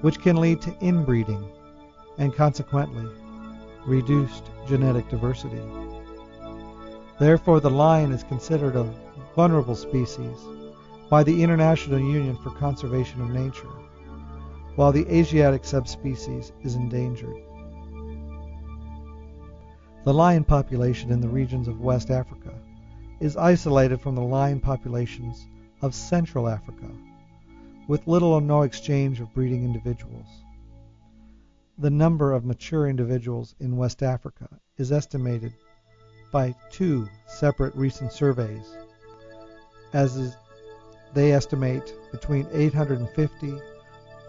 which 0.00 0.20
can 0.20 0.40
lead 0.40 0.62
to 0.62 0.74
inbreeding 0.80 1.46
and 2.16 2.34
consequently 2.34 3.06
reduced 3.86 4.44
genetic 4.66 5.10
diversity. 5.10 5.60
Therefore, 7.20 7.60
the 7.60 7.68
lion 7.68 8.10
is 8.10 8.22
considered 8.22 8.74
a 8.74 8.90
vulnerable 9.36 9.76
species 9.76 10.38
by 11.10 11.24
the 11.24 11.42
International 11.42 11.98
Union 11.98 12.38
for 12.38 12.50
Conservation 12.52 13.20
of 13.20 13.28
Nature 13.28 13.68
while 14.78 14.92
the 14.92 15.12
Asiatic 15.12 15.64
subspecies 15.64 16.52
is 16.62 16.76
endangered. 16.76 17.34
The 20.04 20.14
lion 20.14 20.44
population 20.44 21.10
in 21.10 21.20
the 21.20 21.28
regions 21.28 21.66
of 21.66 21.80
West 21.80 22.10
Africa 22.10 22.54
is 23.18 23.36
isolated 23.36 24.00
from 24.00 24.14
the 24.14 24.22
lion 24.22 24.60
populations 24.60 25.48
of 25.82 25.96
Central 25.96 26.48
Africa, 26.48 26.88
with 27.88 28.06
little 28.06 28.28
or 28.28 28.40
no 28.40 28.62
exchange 28.62 29.18
of 29.18 29.34
breeding 29.34 29.64
individuals. 29.64 30.28
The 31.78 31.90
number 31.90 32.32
of 32.32 32.44
mature 32.44 32.86
individuals 32.88 33.56
in 33.58 33.76
West 33.76 34.04
Africa 34.04 34.48
is 34.76 34.92
estimated 34.92 35.54
by 36.30 36.54
two 36.70 37.08
separate 37.26 37.74
recent 37.74 38.12
surveys, 38.12 38.76
as 39.92 40.16
is, 40.16 40.36
they 41.14 41.32
estimate 41.32 41.92
between 42.12 42.46
850 42.52 43.58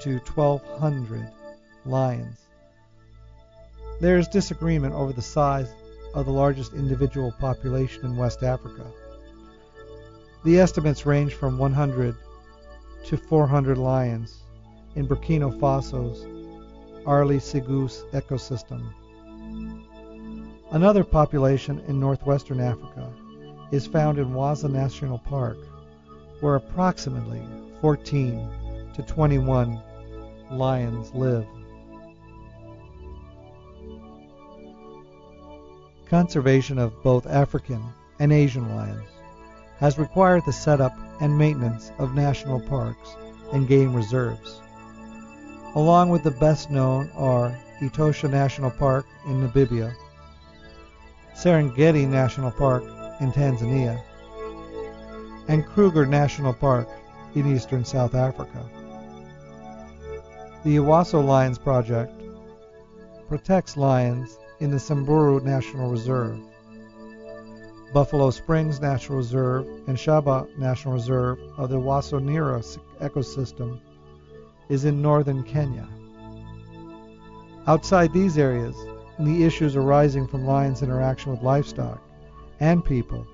to 0.02 0.20
1,200 0.20 1.30
lions. 1.86 2.38
There 4.00 4.18
is 4.18 4.28
disagreement 4.28 4.94
over 4.94 5.12
the 5.12 5.22
size 5.22 5.72
of 6.14 6.26
the 6.26 6.32
largest 6.32 6.74
individual 6.74 7.34
population 7.40 8.06
in 8.06 8.16
West 8.16 8.44
Africa. 8.44 8.86
The 10.44 10.60
estimates 10.60 11.06
range 11.06 11.34
from 11.34 11.58
100 11.58 12.16
to 13.06 13.18
400 13.18 13.78
lions 13.78 14.44
in 14.96 15.08
Burkina 15.08 15.60
Faso's 15.60 16.26
Arli 17.06 17.38
Singou 17.38 17.90
ecosystem. 18.12 18.94
Another 20.72 21.04
population 21.04 21.82
in 21.88 22.00
northwestern 22.00 22.60
Africa 22.60 23.12
is 23.72 23.88
found 23.88 24.18
in 24.18 24.34
Waza 24.34 24.72
National 24.72 25.18
Park, 25.20 25.58
where 26.42 26.56
approximately 26.56 27.42
14 27.82 28.50
to 28.94 29.02
21 29.04 29.82
lions 30.52 31.14
live. 31.14 31.46
Conservation 36.08 36.80
of 36.80 37.04
both 37.04 37.28
African 37.28 37.84
and 38.20 38.34
Asian 38.34 38.76
lions 38.76 39.08
has 39.78 40.00
required 40.00 40.44
the 40.46 40.54
setup 40.54 40.98
and 41.22 41.38
maintenance 41.38 41.92
of 42.00 42.16
national 42.16 42.60
parks 42.62 43.16
and 43.54 43.68
game 43.68 43.94
reserves. 43.94 44.62
Along 45.76 46.10
with 46.10 46.24
the 46.24 46.32
best 46.32 46.72
known 46.72 47.12
are 47.16 47.56
Etosha 47.80 48.30
National 48.30 48.72
Park 48.72 49.06
in 49.26 49.48
Namibia, 49.48 49.94
Serengeti 51.36 52.08
National 52.08 52.52
Park 52.52 52.84
in 53.22 53.32
Tanzania, 53.32 54.02
and 55.48 55.66
Kruger 55.66 56.06
National 56.06 56.54
Park 56.54 56.90
in 57.36 57.56
eastern 57.56 57.86
South 57.86 58.16
Africa. 58.16 58.68
The 60.62 60.76
Ewaso 60.76 61.26
Lions 61.26 61.58
Project 61.58 62.22
protects 63.30 63.78
lions 63.78 64.38
in 64.60 64.72
the 64.72 64.80
Samburu 64.80 65.40
National 65.40 65.90
Reserve. 65.90 66.38
Buffalo 67.94 68.30
Springs 68.30 68.82
National 68.82 69.20
Reserve 69.20 69.66
and 69.88 69.96
Shaba 69.96 70.50
National 70.58 70.96
Reserve 70.96 71.40
of 71.56 71.70
the 71.70 71.78
Ewaso 71.78 72.20
Nyiro 72.20 72.78
ecosystem 73.00 73.80
is 74.68 74.84
in 74.84 75.02
northern 75.02 75.44
Kenya. 75.44 75.88
Outside 77.66 78.12
these 78.12 78.38
areas, 78.38 78.76
the 79.18 79.46
issues 79.46 79.78
arising 79.78 80.28
from 80.28 80.46
lions' 80.46 80.84
interaction 80.84 81.32
with 81.32 81.42
livestock 81.42 82.02
and 82.60 82.84
people 82.84 83.26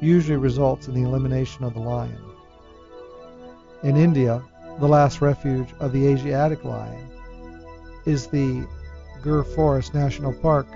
usually 0.00 0.38
results 0.38 0.86
in 0.86 0.94
the 0.94 1.02
elimination 1.02 1.64
of 1.64 1.74
the 1.74 1.80
lion. 1.80 2.22
In 3.82 3.96
India, 3.96 4.40
the 4.78 4.88
last 4.88 5.20
refuge 5.20 5.68
of 5.80 5.92
the 5.92 6.06
Asiatic 6.06 6.64
lion 6.64 7.10
is 8.06 8.28
the 8.28 8.66
Gir 9.22 9.42
Forest 9.42 9.92
National 9.92 10.32
Park 10.32 10.68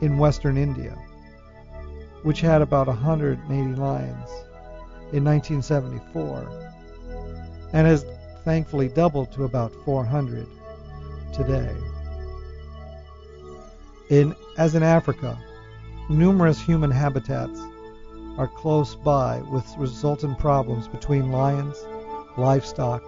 in 0.00 0.18
western 0.18 0.56
India, 0.56 0.98
which 2.22 2.40
had 2.40 2.60
about 2.60 2.88
180 2.88 3.80
lions 3.80 4.30
in 5.12 5.24
1974 5.24 6.66
and 7.72 7.86
has 7.86 8.04
thankfully 8.44 8.88
doubled 8.88 9.30
to 9.32 9.44
about 9.44 9.72
400 9.84 10.46
today. 11.32 11.74
In, 14.10 14.34
as 14.58 14.74
in 14.74 14.82
Africa, 14.82 15.38
numerous 16.08 16.60
human 16.60 16.90
habitats 16.90 17.60
are 18.38 18.48
close 18.48 18.94
by 18.96 19.38
with 19.50 19.66
resultant 19.78 20.38
problems 20.38 20.88
between 20.88 21.30
lions, 21.30 21.76
livestock, 22.36 23.02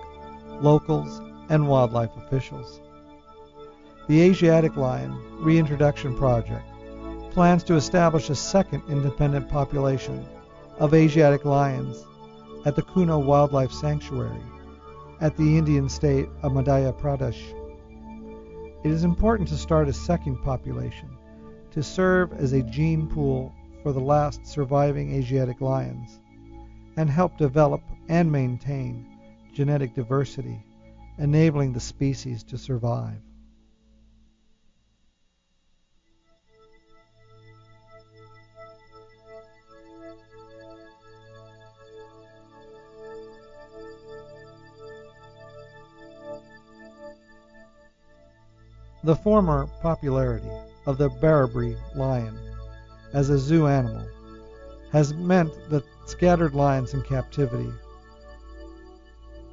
locals, 0.62 1.20
and 1.48 1.68
wildlife 1.68 2.16
officials. 2.16 2.80
The 4.08 4.22
Asiatic 4.22 4.76
Lion 4.76 5.16
Reintroduction 5.40 6.16
Project 6.16 6.64
plans 7.30 7.62
to 7.64 7.74
establish 7.74 8.30
a 8.30 8.34
second 8.34 8.82
independent 8.88 9.48
population 9.48 10.26
of 10.78 10.94
Asiatic 10.94 11.44
lions 11.44 12.04
at 12.64 12.76
the 12.76 12.82
Kuno 12.82 13.18
Wildlife 13.18 13.72
Sanctuary 13.72 14.42
at 15.20 15.36
the 15.36 15.58
Indian 15.58 15.88
state 15.88 16.28
of 16.42 16.52
Madhya 16.52 16.92
Pradesh. 17.00 17.54
It 18.84 18.90
is 18.90 19.04
important 19.04 19.48
to 19.48 19.56
start 19.56 19.88
a 19.88 19.92
second 19.92 20.42
population 20.42 21.10
to 21.72 21.82
serve 21.82 22.32
as 22.32 22.52
a 22.52 22.62
gene 22.62 23.08
pool 23.08 23.52
for 23.82 23.92
the 23.92 24.00
last 24.00 24.46
surviving 24.46 25.14
Asiatic 25.14 25.60
lions 25.60 26.20
and 26.96 27.08
help 27.08 27.36
develop 27.36 27.82
and 28.08 28.30
maintain 28.30 29.07
genetic 29.58 29.92
diversity, 29.92 30.64
enabling 31.18 31.72
the 31.72 31.80
species 31.80 32.44
to 32.44 32.56
survive. 32.56 33.18
The 49.02 49.16
former 49.16 49.66
popularity 49.82 50.46
of 50.86 50.98
the 50.98 51.08
Barbary 51.08 51.76
lion 51.96 52.38
as 53.12 53.28
a 53.28 53.36
zoo 53.36 53.66
animal 53.66 54.06
has 54.92 55.14
meant 55.14 55.50
that 55.68 55.82
scattered 56.06 56.54
lions 56.54 56.94
in 56.94 57.02
captivity 57.02 57.72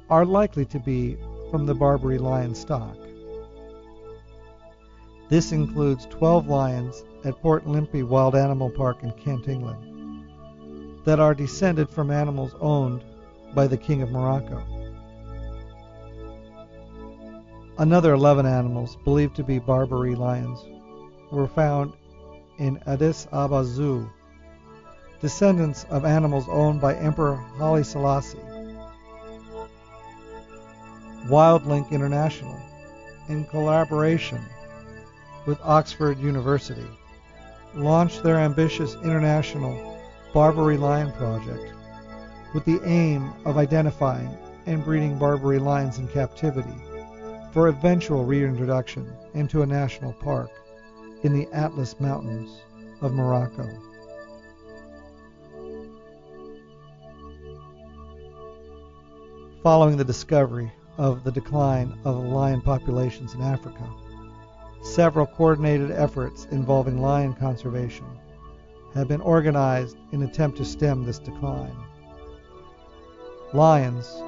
are 0.08 0.24
likely 0.24 0.64
to 0.66 0.78
be 0.78 1.16
from 1.50 1.66
the 1.66 1.74
Barbary 1.74 2.18
lion 2.18 2.54
stock. 2.54 2.96
This 5.28 5.50
includes 5.50 6.06
12 6.06 6.46
lions 6.46 7.04
at 7.24 7.40
Port 7.40 7.66
Lympne 7.66 8.04
Wild 8.04 8.36
Animal 8.36 8.70
Park 8.70 9.02
in 9.02 9.10
Kent, 9.12 9.48
England, 9.48 11.04
that 11.04 11.18
are 11.18 11.34
descended 11.34 11.90
from 11.90 12.12
animals 12.12 12.54
owned 12.60 13.02
by 13.54 13.66
the 13.66 13.76
King 13.76 14.02
of 14.02 14.12
Morocco. 14.12 14.62
Another 17.78 18.14
11 18.14 18.46
animals, 18.46 18.96
believed 19.04 19.34
to 19.36 19.42
be 19.42 19.58
Barbary 19.58 20.14
lions, 20.14 20.64
were 21.32 21.48
found 21.48 21.92
in 22.58 22.80
Addis 22.86 23.26
Ababa 23.32 23.64
Zoo, 23.64 24.08
descendants 25.20 25.84
of 25.90 26.04
animals 26.04 26.46
owned 26.48 26.80
by 26.80 26.94
Emperor 26.94 27.36
Haile 27.58 27.82
Selassie. 27.82 28.55
WildLink 31.28 31.90
International, 31.90 32.56
in 33.28 33.44
collaboration 33.46 34.40
with 35.44 35.58
Oxford 35.64 36.18
University, 36.18 36.86
launched 37.74 38.22
their 38.22 38.38
ambitious 38.38 38.94
international 39.02 39.98
Barbary 40.32 40.76
Lion 40.76 41.10
Project 41.12 41.74
with 42.54 42.64
the 42.64 42.80
aim 42.84 43.32
of 43.44 43.58
identifying 43.58 44.30
and 44.66 44.84
breeding 44.84 45.18
Barbary 45.18 45.58
lions 45.58 45.98
in 45.98 46.06
captivity 46.08 46.74
for 47.52 47.68
eventual 47.68 48.24
reintroduction 48.24 49.12
into 49.34 49.62
a 49.62 49.66
national 49.66 50.12
park 50.12 50.50
in 51.24 51.32
the 51.32 51.48
Atlas 51.52 51.98
Mountains 51.98 52.62
of 53.00 53.12
Morocco. 53.12 53.68
Following 59.64 59.96
the 59.96 60.04
discovery 60.04 60.70
of 60.98 61.24
the 61.24 61.32
decline 61.32 61.98
of 62.04 62.24
lion 62.24 62.60
populations 62.60 63.34
in 63.34 63.42
Africa, 63.42 63.88
several 64.82 65.26
coordinated 65.26 65.90
efforts 65.90 66.46
involving 66.50 67.00
lion 67.00 67.34
conservation 67.34 68.06
have 68.94 69.08
been 69.08 69.20
organized 69.20 69.96
in 70.12 70.22
attempt 70.22 70.56
to 70.56 70.64
stem 70.64 71.04
this 71.04 71.18
decline. 71.18 71.76
Lions 73.52 74.22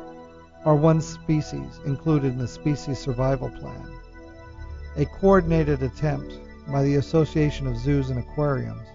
are 0.65 0.77
one 0.77 1.01
species 1.01 1.81
included 1.87 2.33
in 2.33 2.39
the 2.39 2.49
Species 2.49 2.99
Survival 2.99 3.51
Plan, 3.51 3.91
a 4.97 5.07
coordinated 5.07 5.83
attempt 5.83 6.35
by 6.71 6.83
the 6.83 6.97
Association 6.97 7.67
of 7.67 7.79
Zoos 7.79 8.11
and 8.11 8.19
Aquariums 8.19 8.87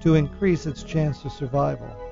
to 0.00 0.14
increase 0.14 0.66
its 0.66 0.82
chance 0.82 1.24
of 1.24 1.32
survival. 1.32 2.05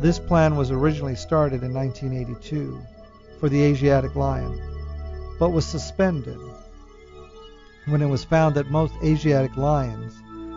This 0.00 0.18
plan 0.18 0.56
was 0.56 0.70
originally 0.70 1.14
started 1.14 1.62
in 1.62 1.74
1982 1.74 2.80
for 3.38 3.50
the 3.50 3.62
Asiatic 3.62 4.16
lion, 4.16 4.58
but 5.38 5.50
was 5.50 5.66
suspended 5.66 6.38
when 7.86 8.00
it 8.00 8.08
was 8.08 8.24
found 8.24 8.54
that 8.54 8.70
most 8.70 8.94
Asiatic 9.04 9.56
lions 9.58 10.14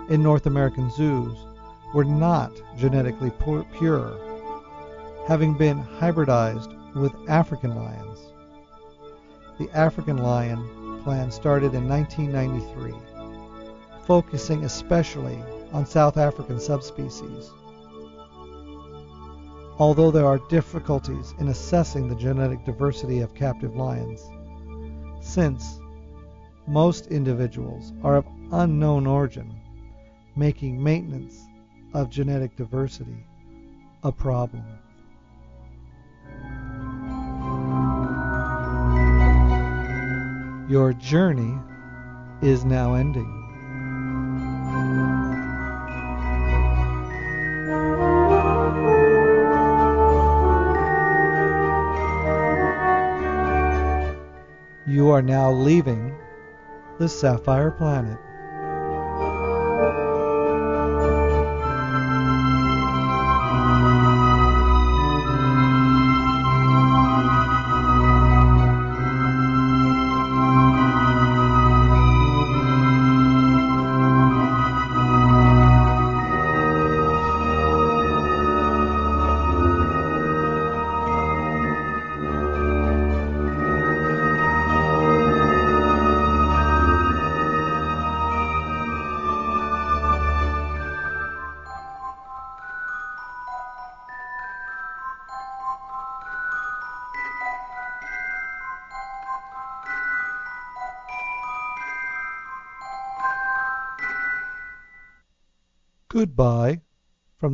in 0.10 0.24
North 0.24 0.46
American 0.46 0.90
zoos 0.92 1.38
were 1.94 2.06
not 2.06 2.54
genetically 2.78 3.32
pure 3.78 4.18
having 5.28 5.58
been 5.58 5.84
hybridized 5.84 6.74
with 6.96 7.14
African 7.28 7.76
lions. 7.76 8.20
The 9.60 9.70
African 9.74 10.20
lion 10.20 11.02
plan 11.04 11.32
started 11.32 11.74
in 11.74 11.88
1993, 11.88 12.94
focusing 14.06 14.64
especially 14.64 15.38
on 15.74 15.86
South 15.86 16.16
African 16.16 16.62
subspecies. 16.62 17.52
Although 19.80 20.12
there 20.12 20.28
are 20.28 20.38
difficulties 20.50 21.34
in 21.40 21.48
assessing 21.48 22.08
the 22.08 22.16
genetic 22.16 22.64
diversity 22.64 23.22
of 23.22 23.34
captive 23.34 23.76
lions, 23.76 24.22
since 25.22 25.80
most 26.68 27.08
individuals 27.08 27.92
are 28.04 28.18
of 28.18 28.26
unknown 28.52 29.08
origin, 29.08 29.60
making 30.36 30.82
maintenance 30.82 31.40
of 31.94 32.10
genetic 32.10 32.56
diversity 32.56 33.26
a 34.04 34.12
problem. 34.12 34.64
Your 40.70 40.94
journey 40.94 41.58
is 42.42 42.64
now 42.64 42.94
ending. 42.94 43.43
Are 55.14 55.22
now 55.22 55.52
leaving 55.52 56.16
the 56.98 57.08
Sapphire 57.08 57.72
Planet. 57.72 58.18